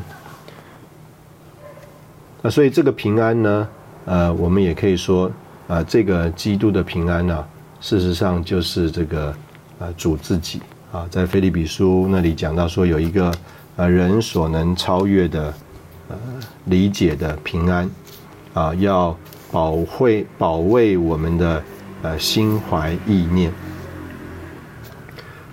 [2.43, 3.67] 那所以这个平安呢，
[4.06, 5.32] 呃，我们也可以说，
[5.67, 7.43] 啊，这个基督的平安呢，
[7.80, 9.34] 事实上就是这个
[9.80, 10.62] 啊主自己。
[10.91, 13.34] 啊，在菲利比书那里讲到说，有一个
[13.77, 15.54] 呃人所能超越的
[16.10, 16.17] 呃
[16.65, 17.89] 理解的平安。
[18.54, 19.17] 啊，要
[19.49, 21.63] 保会保卫我们的
[22.01, 23.49] 呃心怀意念。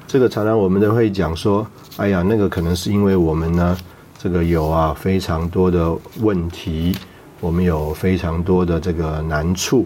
[0.09, 1.65] 这个常常我们都会讲说，
[1.99, 3.77] 哎呀，那个可能是因为我们呢，
[4.17, 6.97] 这个有啊非常多的问题，
[7.41, 9.85] 我们有非常多的这个难处。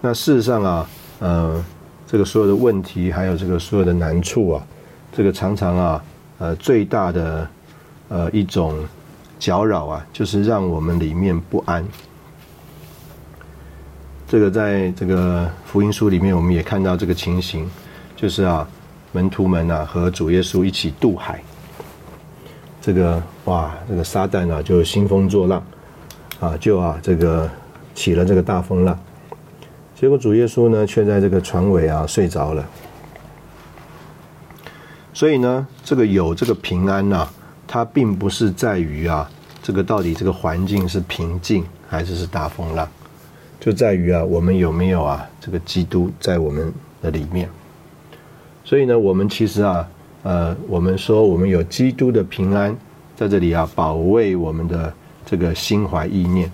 [0.00, 1.62] 那事实上啊，呃，
[2.06, 4.66] 这个所有的问题，还有这个所有的难处啊，
[5.12, 6.04] 这个常常啊，
[6.38, 7.46] 呃，最大的
[8.08, 8.82] 呃一种
[9.38, 11.86] 搅扰啊，就是让我们里面不安。
[14.26, 17.68] 这个在这个福音书里面，我们也看到这个情形，
[18.16, 18.66] 就是啊。
[19.12, 21.42] 门徒们啊，和主耶稣一起渡海。
[22.80, 25.62] 这个哇，这个撒旦啊，就兴风作浪，
[26.38, 27.48] 啊，就啊，这个
[27.94, 28.98] 起了这个大风浪。
[29.94, 32.66] 结果主耶稣呢，却在这个船尾啊睡着了。
[35.12, 37.28] 所以呢，这个有这个平安呐，
[37.66, 39.28] 它并不是在于啊，
[39.62, 42.88] 这个到底这个环境是平静还是是大风浪，
[43.60, 47.46] 就在于啊，我们有没有啊，这个基督在我们的里面。
[48.64, 49.88] 所以呢，我们其实啊，
[50.22, 52.76] 呃，我们说我们有基督的平安
[53.16, 54.92] 在这里啊，保卫我们的
[55.26, 56.50] 这个心怀意念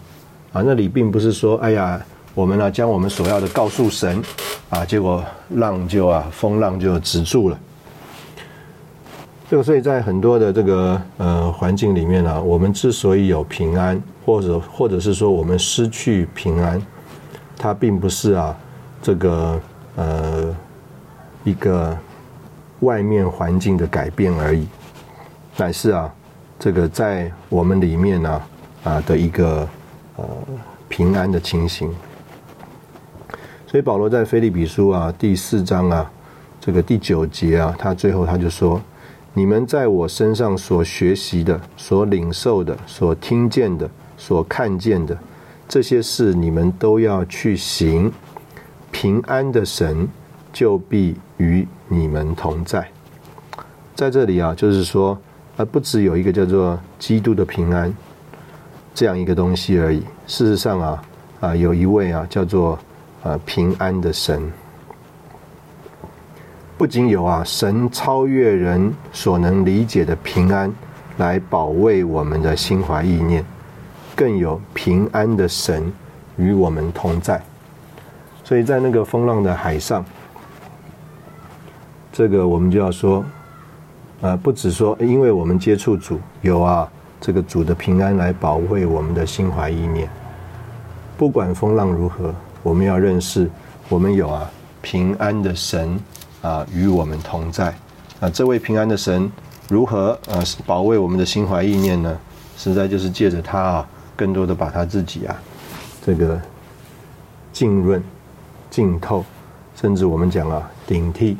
[0.52, 0.62] 啊。
[0.64, 2.00] 那里并不是说，哎呀，
[2.34, 4.22] 我们呢将我们所要的告诉神
[4.70, 7.58] 啊，结果浪就啊，风浪就止住了。
[9.48, 16.82] 这个所以在很多的这个呃环境里面呢，我们之所以有平安，或者或者是说我们失去平安，
[17.56, 18.56] 它并不是啊，
[19.00, 19.60] 这个
[19.94, 20.56] 呃
[21.46, 21.96] 一个。
[22.80, 24.66] 外面环境的改变而已，
[25.56, 26.14] 乃是啊，
[26.58, 28.42] 这个在我们里面呢
[28.84, 29.66] 啊的一个
[30.16, 30.28] 呃
[30.86, 31.90] 平安的情形。
[33.66, 36.12] 所以保罗在菲利比书啊第四章啊
[36.60, 38.78] 这个第九节啊，他最后他就说：
[39.32, 45.18] 你们在我身上所学习的、所领受的、所听见的、所看见的
[45.66, 48.12] 这些事，你们都要去行。
[48.90, 50.06] 平安的神
[50.52, 51.66] 就必与。
[51.88, 52.84] 你们同在，
[53.94, 55.16] 在这里啊，就是说，
[55.56, 57.94] 而，不只有一个叫做基督的平安
[58.92, 60.00] 这样一个东西而已。
[60.26, 61.02] 事实上啊，
[61.38, 62.76] 啊，有一位啊，叫做
[63.22, 64.50] 啊平安的神，
[66.76, 70.68] 不仅有啊神超越人所能理解的平安
[71.18, 73.44] 来保卫我们的心怀意念，
[74.16, 75.92] 更有平安的神
[76.36, 77.40] 与我们同在。
[78.42, 80.04] 所以在那个风浪的海上。
[82.16, 83.22] 这个我们就要说，
[84.22, 90.08] 呃，不只说，因为我们接触主有啊，这个主的平安来保卫我们的心怀意念。
[91.18, 93.50] 不管风浪如何，我们要认识，
[93.90, 94.50] 我们有啊
[94.80, 96.00] 平安的神
[96.40, 97.66] 啊与我们同在。
[98.20, 99.30] 啊，这位平安的神
[99.68, 102.18] 如何呃保卫我们的心怀意念呢？
[102.56, 105.36] 实在就是借着他啊，更多的把他自己啊，
[106.02, 106.40] 这个
[107.52, 108.02] 浸润、
[108.70, 109.22] 浸透，
[109.74, 111.36] 甚至我们讲啊顶替。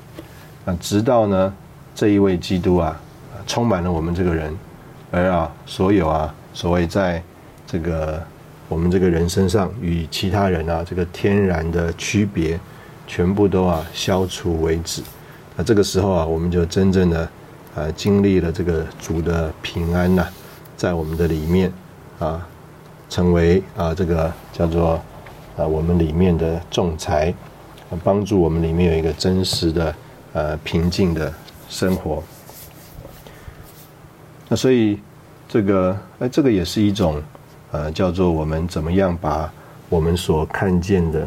[0.66, 1.54] 啊，直到呢，
[1.94, 3.00] 这一位基督啊，
[3.46, 4.52] 充满了我们这个人，
[5.12, 7.22] 而啊，所有啊，所谓在
[7.68, 8.20] 这个
[8.68, 12.58] 我们这个人身上与其他人啊，这个天然的区别，
[13.06, 15.02] 全部都啊消除为止。
[15.54, 17.28] 那这个时候啊，我们就真正的
[17.76, 20.26] 啊经历了这个主的平安呐，
[20.76, 21.72] 在我们的里面
[22.18, 22.44] 啊，
[23.08, 25.00] 成为啊这个叫做
[25.56, 27.32] 啊我们里面的仲裁，
[28.02, 29.94] 帮助我们里面有一个真实的。
[30.36, 31.32] 呃，平静的
[31.66, 32.22] 生活。
[34.50, 35.00] 那所以，
[35.48, 37.22] 这个，哎，这个也是一种，
[37.70, 39.50] 呃，叫做我们怎么样把
[39.88, 41.26] 我们所看见的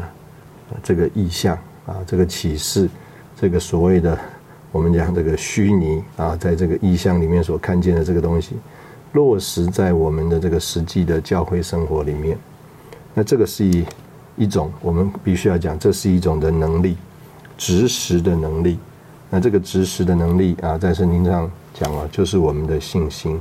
[0.80, 2.88] 这个意象啊，这个启示，
[3.36, 4.16] 这个所谓的
[4.70, 8.54] 我们讲这个虚拟啊，在这个意象里面所看见的这个东西，
[9.14, 12.38] 落实在我们的这个实际的教会生活里面。
[13.12, 13.84] 那这个是一
[14.36, 16.96] 一种我们必须要讲，这是一种的能力，
[17.58, 18.78] 直实的能力。
[19.32, 23.40] 那这个知识的能力啊，在圣经上讲啊，就是我们的信心。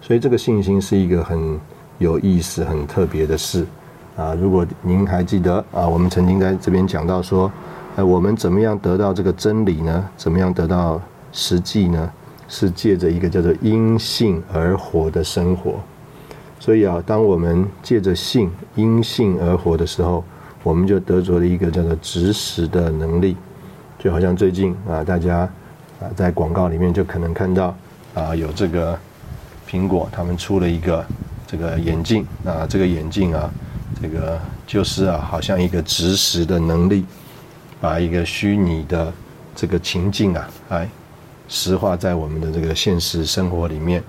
[0.00, 1.58] 所以这个信心是一个很
[1.98, 3.66] 有意思、很特别的事
[4.16, 4.34] 啊。
[4.34, 7.50] 如果您还记得啊，我们曾经在这边讲到说，
[7.96, 10.08] 呃，我们怎么样得到这个真理呢？
[10.16, 12.10] 怎么样得到实际呢？
[12.46, 15.74] 是借着一个叫做因信而活的生活。
[16.60, 20.24] 所以啊，当我们借着信因信而活的时候，
[20.62, 23.36] 我们就得着了一个叫做知识的能力。
[23.98, 25.38] 就好像最近啊，大家
[26.00, 27.76] 啊在广告里面就可能看到
[28.14, 28.98] 啊有这个
[29.68, 31.04] 苹果他们出了一个
[31.46, 33.50] 这个眼镜啊，这个眼镜啊，
[34.00, 37.04] 这个就是啊，好像一个直实的能力，
[37.80, 39.12] 把一个虚拟的
[39.56, 40.88] 这个情境啊，来
[41.48, 44.02] 实化在我们的这个现实生活里面，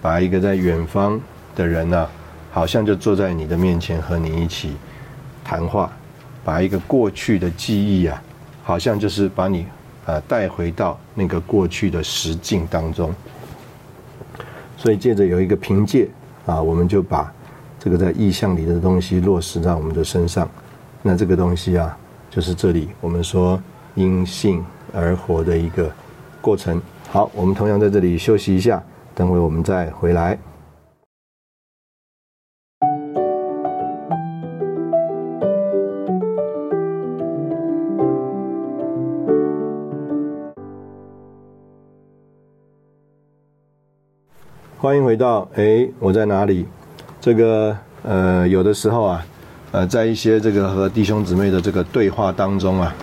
[0.00, 1.20] 把一个在远方
[1.54, 2.08] 的人呢，
[2.52, 4.76] 好像就坐在你的面前和你一起
[5.44, 5.92] 谈话，
[6.44, 8.22] 把一个过去的记忆啊，
[8.66, 9.64] 好像就是把你
[10.06, 13.14] 啊带回到那个过去的实境当中。
[14.76, 16.08] 所以借着有一个凭借
[16.46, 17.32] 啊，我们就把
[17.78, 20.48] 这个在意象里的东西落实在我们的身上。
[21.00, 21.96] 那这个东西啊，
[22.28, 23.62] 就是这里我们说
[23.94, 25.88] 因信而活的一个
[26.40, 26.82] 过程。
[27.08, 28.82] 好，我们同样在这里休息一下，
[29.14, 30.36] 等会我们再回来。
[44.86, 46.64] 欢迎回到哎，我在哪里？
[47.20, 49.26] 这个呃，有的时候啊，
[49.72, 52.94] 呃，在一些这个和弟兄姊妹的这个对话当中啊，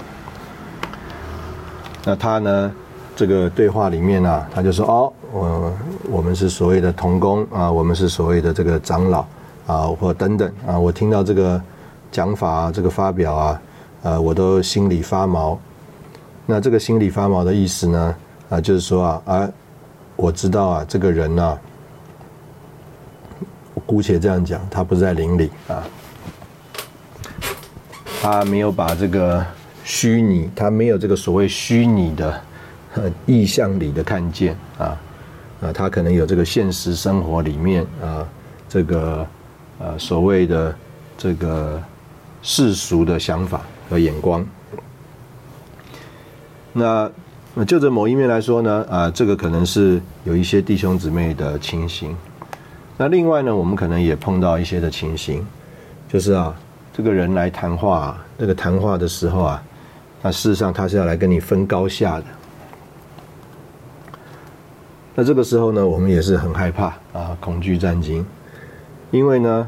[2.06, 2.72] 那他呢，
[3.18, 5.74] 这个对话里面啊，他就说哦，我
[6.10, 9.26] 我们是所谓的童工啊，我们是所谓的这个长老
[9.68, 11.62] 啊，或等等啊，我听到这个
[12.14, 13.62] 讲法这个发表啊，
[14.04, 15.60] 呃，我都心里发毛。
[16.46, 18.16] 那这个心里发毛的意思呢，
[18.48, 19.50] 啊，就是说啊，啊，
[20.16, 21.60] 我知道啊，这个人呢。
[23.86, 25.84] 姑且这样讲，他不是在林里啊，
[28.22, 29.46] 他没有把这个
[29.84, 32.42] 虚拟，他没有这个所谓虚拟的
[33.26, 34.98] 意象里的看见啊，
[35.62, 38.28] 啊，他可能有这个现实生活里面啊，
[38.70, 39.28] 这个
[39.80, 40.76] 呃所谓的
[41.18, 41.82] 这个
[42.42, 44.46] 世俗的想法和眼光。
[46.72, 47.12] 那
[47.68, 52.16] 就着某一面来说呢，啊，这个可能是有一些弟兄姊妹的情形。
[52.96, 55.46] 那另外呢，我们可能也碰到一些的情形，
[56.08, 56.56] 就是啊，
[56.94, 59.64] 这个人来谈话，这个谈话的时候啊，
[60.22, 62.26] 那事实上他是要来跟你分高下的。
[65.16, 68.24] 那这个时候呢，我们也是很害怕啊，恐惧战惊，
[69.10, 69.68] 因为呢，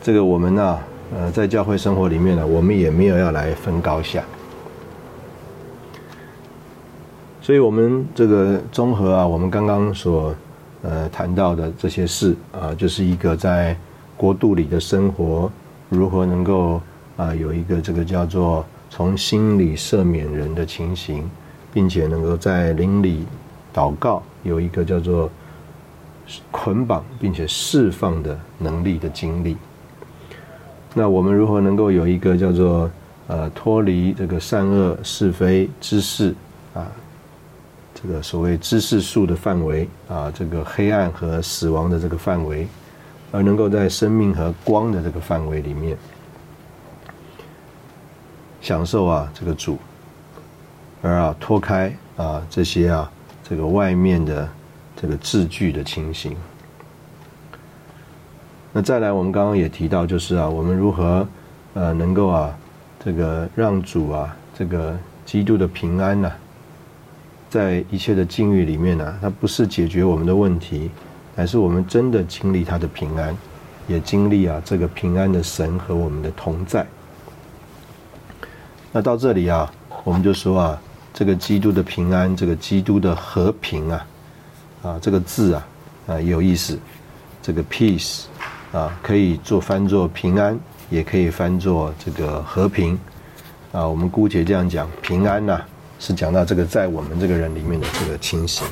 [0.00, 0.78] 这个我们呢，
[1.12, 4.22] 呃，在教会生活里面呢，我们也没有要来分高下，
[7.40, 10.32] 所以我们这个综合啊，我们刚刚所。
[10.82, 13.76] 呃，谈到的这些事啊，就是一个在
[14.16, 15.50] 国度里的生活，
[15.88, 16.80] 如何能够
[17.16, 21.30] 啊有一个这个叫做从心里赦免人的情形，
[21.72, 23.24] 并且能够在灵里
[23.72, 25.30] 祷告，有一个叫做
[26.50, 29.56] 捆绑并且释放的能力的经历。
[30.94, 32.90] 那我们如何能够有一个叫做
[33.28, 36.34] 呃脱离这个善恶是非之事
[36.74, 36.86] 啊？
[38.02, 42.66] 这个所谓知识树的范围啊，这个黑暗和死亡的这个范围，
[43.30, 45.96] 而能够在生命和光的这个范围里面
[48.60, 49.78] 享受啊这个主，
[51.00, 53.08] 而啊脱开啊这些啊
[53.48, 54.48] 这个外面的
[54.96, 56.36] 这个字句的情形。
[58.72, 61.24] 那再来，我们刚刚也提到，就是啊，我们如何
[61.74, 62.52] 呃能够啊
[63.04, 66.32] 这个让主啊这个基督的平安呢？
[67.52, 70.90] 在一切的境遇里面呢，它不是解决我们的问题，
[71.36, 73.36] 乃是我们真的经历他的平安，
[73.86, 76.86] 也经历啊这个平安的神和我们的同在。
[78.90, 79.70] 那到这里啊，
[80.02, 80.80] 我们就说啊，
[81.12, 84.06] 这个基督的平安，这个基督的和平啊，
[84.82, 85.68] 啊这个字啊
[86.06, 86.78] 啊有意思，
[87.42, 88.22] 这个 peace
[88.72, 92.98] 啊可以做翻作平安，也可以翻作这个和平
[93.72, 95.62] 啊，我们姑且这样讲平安呐。
[96.04, 98.66] 是讲到这个在我们这个人里面的这个情形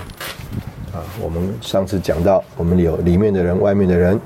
[0.92, 4.18] 啊，我们上次讲到，我们有里面的人，外面的人，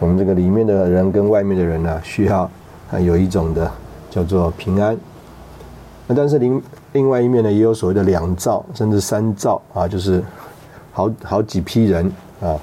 [0.00, 2.50] 我们这个里面的人跟外面的人呢，需要
[2.90, 3.70] 啊有一种的
[4.10, 4.98] 叫做平安。
[6.08, 6.60] 那但是另
[6.94, 10.20] 另外一面呢，也有所谓的两造甚至三造啊，就是
[10.90, 12.58] 好好几批人啊，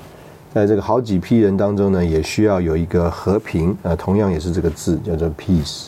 [0.53, 5.85] 在这个好几批人当中呢，也需要有一个和平啊，同样也是这个字叫做 peace。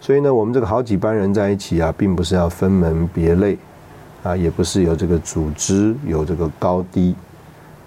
[0.00, 3.58] 所以呢，我们这个好几班人在一起啊，并不是要分门别类，
[4.22, 7.14] 啊，也不是有这个组织有这个高低，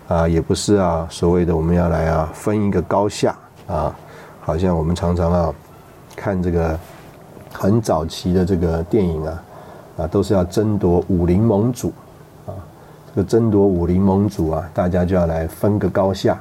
[0.08, 3.36] 啊，也不是啊所谓的我们要来啊分一个高下
[3.66, 3.96] 啊，
[4.42, 5.54] 好像我们常常啊
[6.16, 6.78] 看这个
[7.52, 9.44] 很早期的这个电影啊，
[10.00, 11.92] 啊都是要争夺武林盟主
[12.46, 12.54] 啊，
[13.16, 16.40] 这个争夺武林盟主啊，大家就要来分个高下。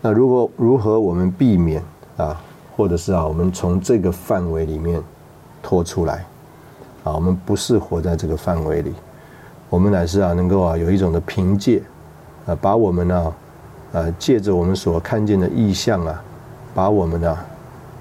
[0.00, 1.82] 那如果如何我们避免
[2.16, 2.40] 啊？
[2.76, 5.00] 或者是啊，我们从这个范围里面
[5.62, 6.24] 拖出来，
[7.04, 8.92] 啊，我们不是活在这个范围里，
[9.68, 11.82] 我们乃是啊，能够啊有一种的凭借，
[12.46, 13.32] 啊，把我们呢，
[13.92, 16.22] 呃，借着我们所看见的意象啊，
[16.74, 17.38] 把我们呢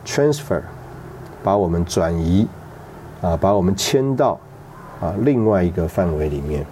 [0.05, 0.61] transfer，
[1.43, 2.47] 把我们转移
[3.21, 4.39] 啊，把我们迁到
[4.99, 6.65] 啊另外一个范围里面。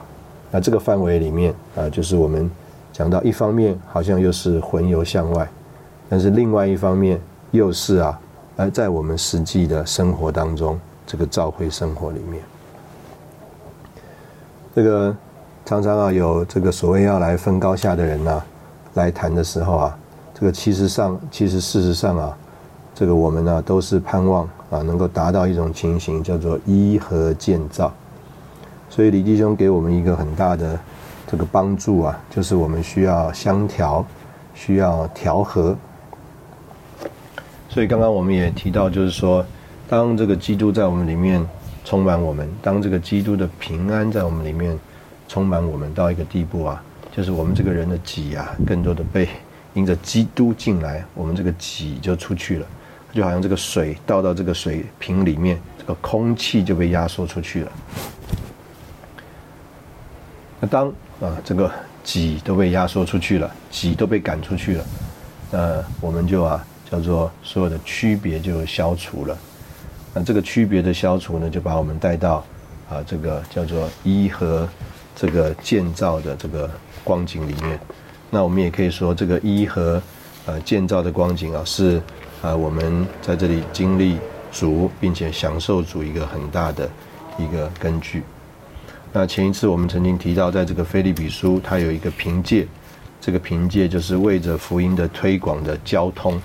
[0.52, 2.50] 那这个范围里面啊，就是我们
[2.92, 5.48] 讲到一方面好像又是魂游向外，
[6.10, 7.22] 但是另外一方面
[7.52, 8.20] 又是啊，
[8.56, 12.44] 而在我们实际的生活当中，这个照会生活里面，
[14.76, 15.16] 这个
[15.66, 18.42] 常常啊有这个所谓要来分高下的人呐，
[18.94, 19.98] 来谈的时候啊。
[20.34, 22.38] 这个其实上，其实事实上啊，
[22.94, 27.92] 这个我们呢都是盼望啊能够达到一种情形，叫做一和建造。
[28.90, 30.80] 所以李弟兄给我们一个很大的
[31.28, 34.06] 这个帮助啊，就是我们需要相调，
[34.54, 35.76] 需要调和。
[37.70, 39.46] 所以刚刚我们也提到，就是说，
[39.88, 41.42] 当这个基督在我们里面
[41.86, 44.78] 充满我们，当这个基督的平安在我们里面
[45.28, 46.84] 充满我们到一个地步啊，
[47.16, 49.30] 就是我们这个人的己啊，更多的被。
[49.76, 52.66] 迎着基督进来，我们这个己就出去了，
[53.14, 57.72] 就好像这个水倒到这个水瓶里面，这个空气就被压缩出去了。
[60.60, 60.88] 那当
[61.22, 61.72] 啊这个
[62.04, 64.86] 己都被压缩出去了，己都被赶出去了，
[65.52, 69.38] 那我们就啊叫做所有的区别就消除了。
[70.14, 72.44] 那这个区别的消除呢，就把我们带到
[72.90, 74.68] 啊这个叫做一和
[75.16, 76.70] 这个建造的这个
[77.04, 77.80] 光景里面。
[78.32, 80.02] 那我们也可以说，这个一和
[80.46, 82.02] 呃建造的光景啊，是
[82.42, 84.18] 啊我们在这里经历
[84.52, 86.90] 足，并且享受足一个很大的
[87.38, 88.24] 一个根据。
[89.12, 92.68] 那前一次我们曾经提到，在这个菲利比书，它有一个凭借，
[93.20, 96.40] 这个凭借就是为着福音的推广的交通。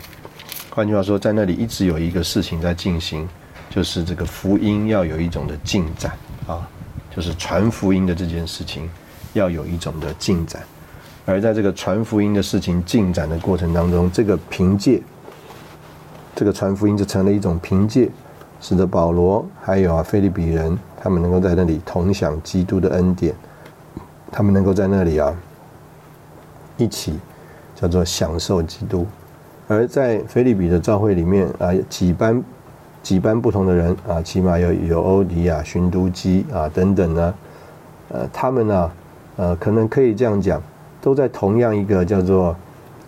[0.75, 3.29] 换句话说，在那里一直有一个事情在进行，
[3.71, 6.11] 就是这个福音要有一种的进展
[6.49, 6.69] 啊，
[7.15, 8.91] 就是传福音的这件事情
[9.35, 10.61] 要有一种的进展。
[11.25, 15.01] 而在这个传福音的事情进展的过程当中，这个凭借，
[16.35, 18.11] 这个传福音就成了一种凭借，
[18.61, 23.33] 使得保罗还有啊菲利比人，他们能够在那里同享基督的恩典，
[24.33, 25.33] 他们能够在那里啊
[26.77, 27.17] 一起
[27.77, 29.07] 叫做享受基督。
[29.67, 32.43] 而在菲利比的教会里面啊，几班
[33.03, 37.35] 几班不同的人啊，起码有有欧迪亚、寻都基啊等等呢，
[38.09, 38.91] 呃，他们呢，
[39.37, 40.61] 呃，可能可以这样讲。
[41.01, 42.57] 都在同样一个叫做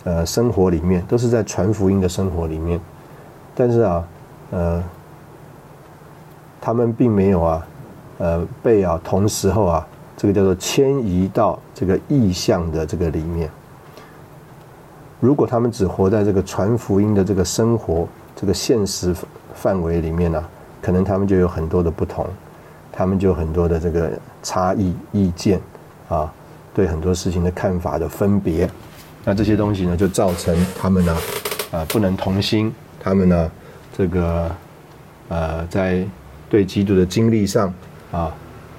[0.05, 2.79] 呃生活里面，都是在传福音的生活里面，
[3.55, 4.09] 但是啊，
[4.51, 4.85] 呃，
[6.61, 7.67] 他们并没有啊，
[8.19, 13.49] 呃，被啊同时候啊，这个叫做迁移到这个意象的这个里面。
[15.21, 19.15] 如果他们只活在这个传福音的这个生活这个现实
[19.55, 20.45] 范围里面呢，
[20.83, 22.27] 可能他们就有很多的不同，
[22.93, 24.11] 他们就有很多的这个
[24.43, 25.61] 差异意见
[26.09, 26.33] 啊。
[26.75, 28.69] 对很多事情的看法的分别，
[29.25, 31.17] 那这些东西呢，就造成他们呢，
[31.71, 32.71] 啊，不能同心。
[33.01, 33.51] 他们呢，
[33.97, 34.55] 这个，
[35.29, 36.07] 呃，在
[36.51, 37.73] 对基督的经历上
[38.13, 38.31] 啊，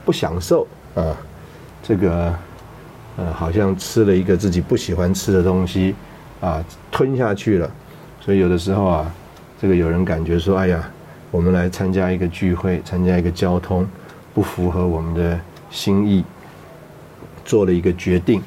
[0.05, 1.17] 不享受啊，
[1.81, 2.31] 这个，
[3.17, 5.95] 呃，好像吃了一个自己不喜欢吃的东西
[6.41, 7.69] 啊，吞下去了。
[8.19, 9.11] 所以有的时候啊，
[9.61, 10.89] 这个有人感觉说，哎呀，
[11.31, 13.87] 我们来参加一个聚会，参加一个交通，
[14.33, 16.23] 不符合我们的心意。
[17.45, 18.41] 做了一个决定，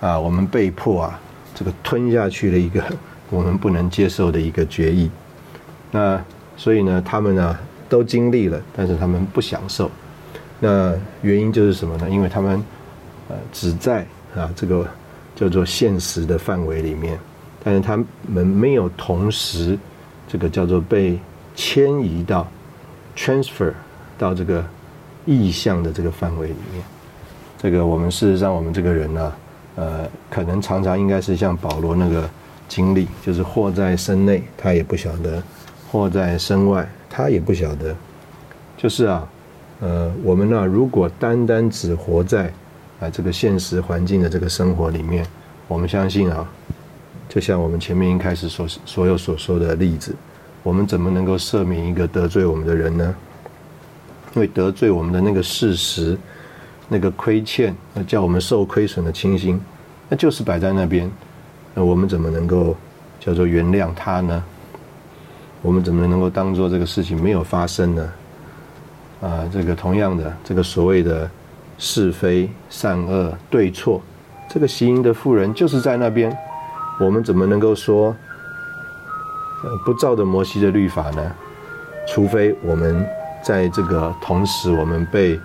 [0.00, 1.20] 啊，我们被迫啊，
[1.54, 2.82] 这个吞下去了一个
[3.28, 5.10] 我们不能接受的一个决议。
[5.90, 6.18] 那
[6.56, 7.58] 所以呢，他们呢
[7.90, 9.90] 都经历了，但是他们不享受。
[10.60, 12.08] 那原因就是什么呢？
[12.08, 12.64] 因为他们
[13.28, 14.88] 呃只在啊这个
[15.38, 17.16] 叫做现实的范围里面，
[17.62, 19.78] 但是他们没有同时
[20.26, 21.16] 这个叫做被
[21.54, 22.44] 迁移到
[23.16, 23.72] transfer
[24.18, 24.64] 到这个
[25.24, 26.82] 意向的这个范围里面。
[27.56, 29.32] 这个我们事实上，我们这个人呢，
[29.76, 32.28] 呃，可能常常应该是像保罗那个
[32.66, 35.40] 经历，就是或在身内，他也不晓得；
[35.90, 37.94] 或在身外，他也不晓得。
[38.76, 39.28] 就是啊，
[39.78, 42.52] 呃，我们呢，如果单单只活在
[43.00, 45.26] 啊这个现实环境的这个生活里面，
[45.66, 46.48] 我们相信啊，
[47.28, 50.14] 就像我们前面一开始所所有所说的例子，
[50.62, 53.14] 我们怎么能够赦免一个得罪我们的人呢？
[54.34, 56.18] 因为得罪我们的那个事实。
[56.90, 59.60] 那个亏欠，那叫我们受亏损的清心，
[60.08, 61.10] 那就是摆在那边。
[61.74, 62.74] 那我们怎么能够
[63.20, 64.42] 叫做原谅他呢？
[65.60, 68.12] 我们怎么能够当做这个事情没有发生呢？
[69.20, 71.30] 啊，这个同样的，这个所谓的
[71.78, 74.02] 是非善恶对错，
[74.50, 76.36] 这个行淫的妇人就是在那边。
[77.00, 78.14] 我们怎么能够说
[79.86, 81.32] 不照着摩西的律法呢？
[82.06, 83.06] 除非我们
[83.42, 85.40] 在这个同时，我们被。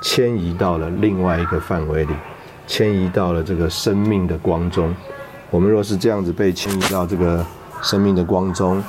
[0.00, 2.14] 迁移到了另外一个范围里，
[2.68, 4.94] 迁移到了这个生命的光中。
[5.50, 7.44] 我们若是这样子被迁移到这个
[7.82, 8.80] 生命的光中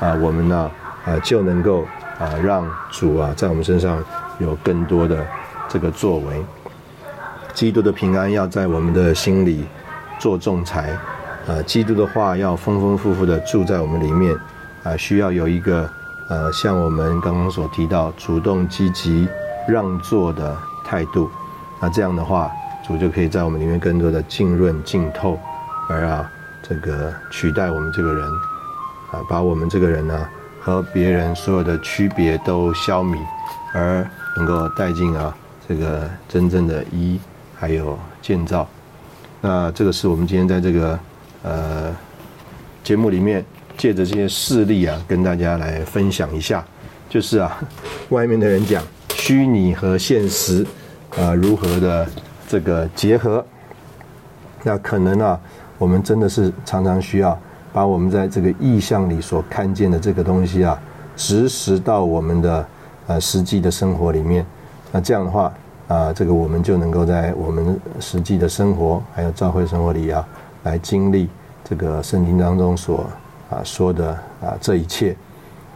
[0.00, 0.68] 啊，我们呢
[1.04, 1.86] 啊就能够
[2.18, 4.02] 啊让主啊在我们身上
[4.40, 5.24] 有更多的
[5.68, 6.44] 这个作为。
[7.54, 9.64] 基督的平安要在我们的心里
[10.18, 10.94] 做仲裁，
[11.46, 14.36] 呃，基督的话要丰丰富富的住在我们里面，
[14.82, 15.88] 啊，需要有一个
[16.28, 19.26] 呃，像我们刚刚所提到，主动积极
[19.66, 20.54] 让座的
[20.84, 21.30] 态度，
[21.80, 22.50] 那这样的话，
[22.86, 25.40] 主就可以在我们里面更多的浸润浸透，
[25.88, 26.30] 而啊，
[26.62, 28.28] 这个取代我们这个人，
[29.12, 30.28] 啊，把我们这个人呢
[30.60, 33.16] 和别人所有的区别都消弭，
[33.72, 34.06] 而
[34.36, 35.34] 能够带进啊
[35.68, 37.18] 这个真正的一。
[37.58, 38.68] 还有建造，
[39.40, 40.98] 那这个是我们今天在这个
[41.42, 41.96] 呃
[42.84, 43.42] 节目里面
[43.78, 46.62] 借着这些事例啊，跟大家来分享一下，
[47.08, 47.58] 就是啊，
[48.10, 50.66] 外面的人讲虚拟和现实
[51.18, 52.06] 啊如何的
[52.46, 53.42] 这个结合，
[54.62, 55.40] 那可能啊，
[55.78, 57.40] 我们真的是常常需要
[57.72, 60.78] 把我们在这个意象里所看见的这个东西啊，
[61.16, 62.68] 实时到我们的
[63.06, 64.44] 呃实际的生活里面，
[64.96, 65.52] 那这样的话。
[65.88, 70.26] 啊，这个我们就能够在我们实际的生活，还有教会生活里啊，
[70.64, 71.28] 来经历
[71.62, 73.08] 这个圣经当中所
[73.48, 75.14] 啊说的啊这一切，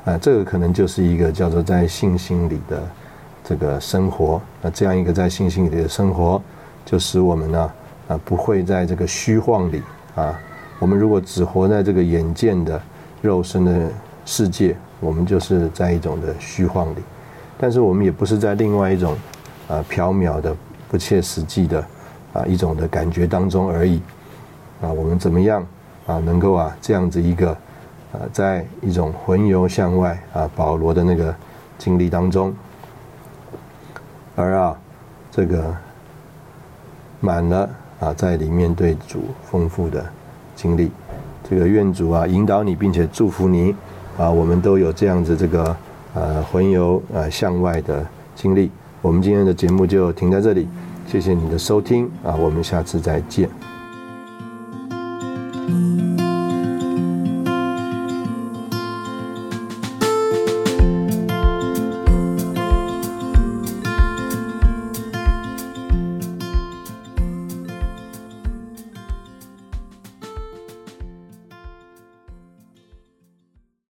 [0.05, 2.83] 啊，这个可能就是一个叫做在信心里的
[3.45, 4.43] 这个生活。
[4.61, 6.43] 那这样一个在信心里的生活，
[6.85, 7.73] 就使我们呢
[8.09, 9.81] 啊不会在这个虚晃里
[10.17, 10.37] 啊。
[10.81, 12.83] 我们如果只活在这个眼见的
[13.23, 13.89] 肉身的
[14.27, 16.99] 世界，我们就是在一种的虚晃里。
[17.61, 19.15] 但是我们也不是在另外一种。
[19.69, 20.53] 啊，缥缈的、
[20.89, 21.79] 不切实际的
[22.33, 24.03] 啊一种的感觉当中而已。
[24.83, 25.65] 啊，我们怎么样
[26.09, 27.53] 啊，能够啊这样子一个
[28.13, 31.33] 啊，在一种魂游向外啊，保罗的那个
[31.79, 32.53] 经历当中，
[34.35, 34.77] 而啊
[35.31, 35.73] 这个
[37.21, 40.05] 满了啊，在里面对主丰富的
[40.57, 40.91] 经历，
[41.49, 43.73] 这个愿主啊引导你，并且祝福你
[44.19, 45.77] 啊，我们都有这样子这个
[46.15, 48.71] 呃魂游呃向外的经历。
[49.03, 50.69] 我们今天的节目就停在这里，
[51.07, 53.70] 谢谢你的收听啊，我们下次再见。